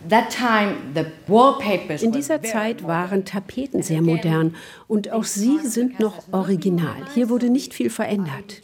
dieser 2.12 2.42
Zeit 2.42 2.86
waren 2.86 3.24
Tapeten 3.24 3.82
sehr 3.82 4.02
modern 4.02 4.54
und 4.86 5.12
auch 5.12 5.24
sie 5.24 5.58
sind 5.64 5.98
noch 5.98 6.32
original. 6.32 6.94
Hier 7.14 7.28
wurde 7.28 7.50
nicht 7.50 7.74
viel 7.74 7.90
verändert. 7.90 8.62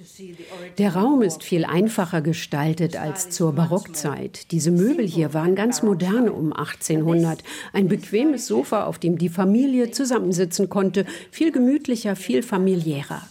Der 0.79 0.95
Raum 0.95 1.23
ist 1.23 1.43
viel 1.43 1.65
einfacher 1.65 2.23
gestaltet 2.23 2.97
als 2.97 3.31
zur 3.31 3.53
Barockzeit. 3.53 4.53
Diese 4.53 4.71
Möbel 4.71 5.07
hier 5.07 5.35
waren 5.35 5.57
ganz 5.57 5.83
modern 5.83 6.29
um 6.29 6.53
1800. 6.53 7.43
Ein 7.73 7.89
bequemes 7.89 8.47
Sofa, 8.47 8.85
auf 8.85 8.99
dem 8.99 9.19
die 9.19 9.29
Familie 9.29 9.91
zusammensitzen 9.91 10.69
konnte, 10.69 11.07
viel 11.33 11.51
gemütlicher, 11.51 12.15
viel 12.15 12.43
familiärer. 12.43 13.23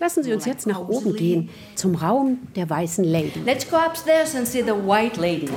Lassen 0.00 0.22
Sie 0.22 0.32
uns 0.32 0.44
jetzt 0.44 0.66
nach 0.66 0.88
oben 0.88 1.14
gehen, 1.14 1.48
zum 1.74 1.96
Raum 1.96 2.38
der 2.54 2.70
weißen 2.70 3.02
Lady. 3.02 3.40
Let's 3.44 3.68
go 3.68 3.76
upstairs 3.76 4.36
and 4.36 4.46
see 4.46 4.62
the 4.62 4.70
white 4.70 5.20
lady. 5.20 5.48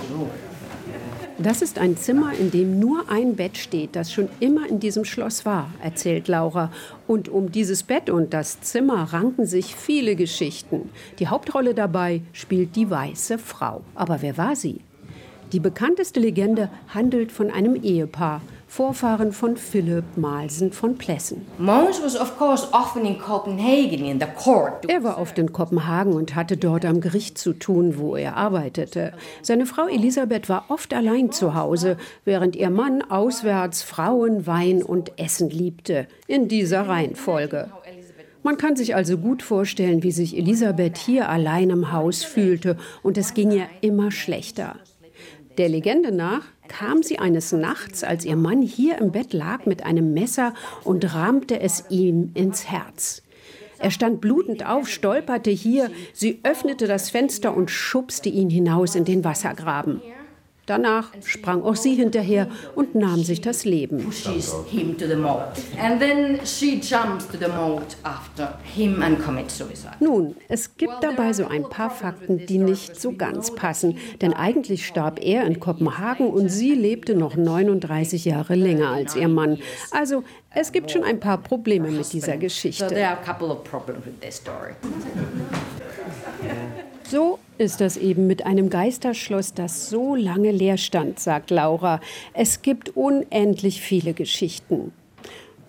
Das 1.44 1.64
ist 1.64 1.80
ein 1.80 1.98
Zimmer, 1.98 2.34
in 2.34 2.52
dem 2.52 2.80
nur 2.80 3.10
ein 3.10 3.36
Bett 3.36 3.58
steht, 3.58 3.96
das 3.96 4.14
schon 4.14 4.30
immer 4.40 4.70
in 4.70 4.80
diesem 4.80 5.06
Schloss 5.06 5.44
war, 5.44 5.74
erzählt 5.82 6.28
Laura. 6.28 6.72
Und 7.08 7.30
um 7.30 7.52
dieses 7.52 7.82
Bett 7.82 8.12
und 8.12 8.32
das 8.32 8.62
Zimmer 8.62 9.12
ranken 9.12 9.48
sich 9.48 9.76
viele 9.76 10.16
Geschichten. 10.16 10.92
Die 11.18 11.30
Hauptrolle 11.30 11.74
dabei 11.74 12.22
spielt 12.32 12.76
die 12.76 12.92
weiße 12.92 13.40
Frau. 13.40 13.82
Aber 13.96 14.22
wer 14.22 14.38
war 14.38 14.56
sie? 14.56 14.82
Die 15.52 15.60
bekannteste 15.60 16.20
Legende 16.20 16.70
handelt 16.94 17.32
von 17.32 17.50
einem 17.50 17.74
Ehepaar, 17.74 18.42
Vorfahren 18.72 19.34
von 19.34 19.58
Philipp 19.58 20.16
Malsen 20.16 20.72
von 20.72 20.98
Plessen. 20.98 21.46
Er 24.88 25.04
war 25.04 25.18
oft 25.20 25.38
in 25.38 25.52
Kopenhagen 25.52 26.14
und 26.14 26.36
hatte 26.36 26.56
dort 26.56 26.86
am 26.86 27.02
Gericht 27.02 27.38
zu 27.38 27.52
tun, 27.52 27.98
wo 27.98 28.16
er 28.16 28.38
arbeitete. 28.38 29.12
Seine 29.42 29.66
Frau 29.66 29.88
Elisabeth 29.88 30.48
war 30.48 30.68
oft 30.70 30.94
allein 30.94 31.34
zu 31.34 31.54
Hause, 31.54 31.98
während 32.24 32.56
ihr 32.56 32.70
Mann 32.70 33.02
auswärts 33.02 33.84
Frauen, 33.84 34.48
Wein 34.48 34.84
und 34.84 35.20
Essen 35.20 35.50
liebte, 35.50 36.08
in 36.28 36.48
dieser 36.48 36.88
Reihenfolge. 36.88 37.70
Man 38.42 38.56
kann 38.56 38.78
sich 38.78 38.96
also 38.96 39.18
gut 39.18 39.44
vorstellen, 39.44 40.02
wie 40.02 40.14
sich 40.14 40.38
Elisabeth 40.38 40.98
hier 40.98 41.28
allein 41.28 41.72
im 41.72 41.92
Haus 41.92 42.24
fühlte, 42.24 42.78
und 43.04 43.18
es 43.18 43.34
ging 43.34 43.52
ihr 43.52 43.68
immer 43.82 44.12
schlechter. 44.12 44.78
Der 45.58 45.68
Legende 45.68 46.14
nach 46.14 46.46
kam 46.72 47.04
sie 47.04 47.20
eines 47.20 47.52
Nachts, 47.52 48.02
als 48.04 48.24
ihr 48.24 48.38
Mann 48.38 48.62
hier 48.62 48.98
im 48.98 49.12
Bett 49.12 49.34
lag, 49.34 49.66
mit 49.66 49.86
einem 49.86 50.14
Messer 50.14 50.54
und 50.86 51.14
rammte 51.14 51.60
es 51.60 51.84
ihm 51.90 52.32
ins 52.34 52.72
Herz. 52.72 53.24
Er 53.78 53.92
stand 53.92 54.22
blutend 54.22 54.66
auf, 54.66 54.88
stolperte 54.88 55.52
hier, 55.52 55.92
sie 56.14 56.40
öffnete 56.44 56.88
das 56.88 57.10
Fenster 57.10 57.56
und 57.58 57.70
schubste 57.70 58.30
ihn 58.30 58.50
hinaus 58.50 58.96
in 58.96 59.04
den 59.04 59.26
Wassergraben. 59.26 60.02
Danach 60.72 61.10
sprang 61.26 61.64
auch 61.64 61.76
sie 61.76 61.96
hinterher 61.96 62.48
und 62.76 62.96
nahm 62.96 63.26
sich 63.26 63.42
das 63.42 63.66
Leben. 63.66 64.10
Nun, 70.00 70.36
es 70.48 70.78
gibt 70.78 70.94
dabei 71.02 71.34
so 71.34 71.46
ein 71.46 71.64
paar 71.64 71.90
Fakten, 71.90 72.46
die 72.46 72.58
nicht 72.58 72.98
so 72.98 73.12
ganz 73.12 73.54
passen. 73.54 73.98
Denn 74.22 74.34
eigentlich 74.34 74.88
starb 74.88 75.20
er 75.22 75.44
in 75.44 75.60
Kopenhagen 75.60 76.30
und 76.30 76.48
sie 76.48 76.74
lebte 76.74 77.16
noch 77.16 77.36
39 77.36 78.24
Jahre 78.24 78.56
länger 78.56 78.92
als 78.92 79.18
ihr 79.18 79.28
Mann. 79.28 79.58
Also 79.92 80.24
es 80.52 80.72
gibt 80.72 80.90
schon 80.90 81.04
ein 81.04 81.20
paar 81.20 81.40
Probleme 81.40 81.92
mit 81.92 82.14
dieser 82.14 82.38
Geschichte. 82.38 82.96
So 87.10 87.40
ist 87.62 87.80
das 87.80 87.96
eben 87.96 88.28
mit 88.28 88.46
einem 88.46 88.70
Geisterschloss, 88.70 89.54
das 89.54 89.90
so 89.90 90.16
lange 90.16 90.52
leer 90.52 90.78
stand, 90.78 91.20
sagt 91.20 91.52
Laura. 91.52 92.02
Es 92.34 92.62
gibt 92.62 92.98
unendlich 92.98 93.82
viele 93.82 94.14
Geschichten. 94.14 94.92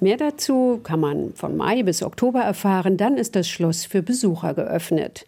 Mehr 0.01 0.17
dazu 0.17 0.81
kann 0.83 0.99
man 0.99 1.35
von 1.35 1.57
Mai 1.57 1.85
bis 1.85 2.03
Oktober 2.03 2.41
erfahren, 2.41 2.97
dann 2.97 3.17
ist 3.17 3.37
das 3.37 3.49
Schloss 3.49 3.85
für 3.85 4.03
Besucher 4.03 4.55
geöffnet. 4.55 5.27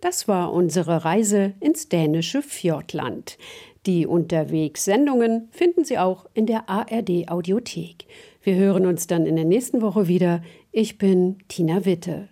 Das 0.00 0.26
war 0.26 0.52
unsere 0.52 1.04
Reise 1.04 1.52
ins 1.60 1.88
dänische 1.88 2.42
Fjordland. 2.42 3.38
Die 3.86 4.06
Unterwegssendungen 4.06 5.48
finden 5.52 5.84
Sie 5.84 5.98
auch 5.98 6.26
in 6.34 6.46
der 6.46 6.68
ARD 6.68 7.28
Audiothek. 7.28 8.06
Wir 8.42 8.56
hören 8.56 8.86
uns 8.86 9.06
dann 9.06 9.26
in 9.26 9.36
der 9.36 9.44
nächsten 9.44 9.80
Woche 9.80 10.08
wieder. 10.08 10.42
Ich 10.72 10.98
bin 10.98 11.36
Tina 11.46 11.84
Witte. 11.84 12.28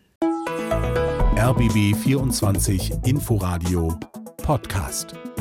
RBB 1.44 1.94
24 1.94 2.90
Inforadio 3.04 3.98
Podcast. 4.42 5.33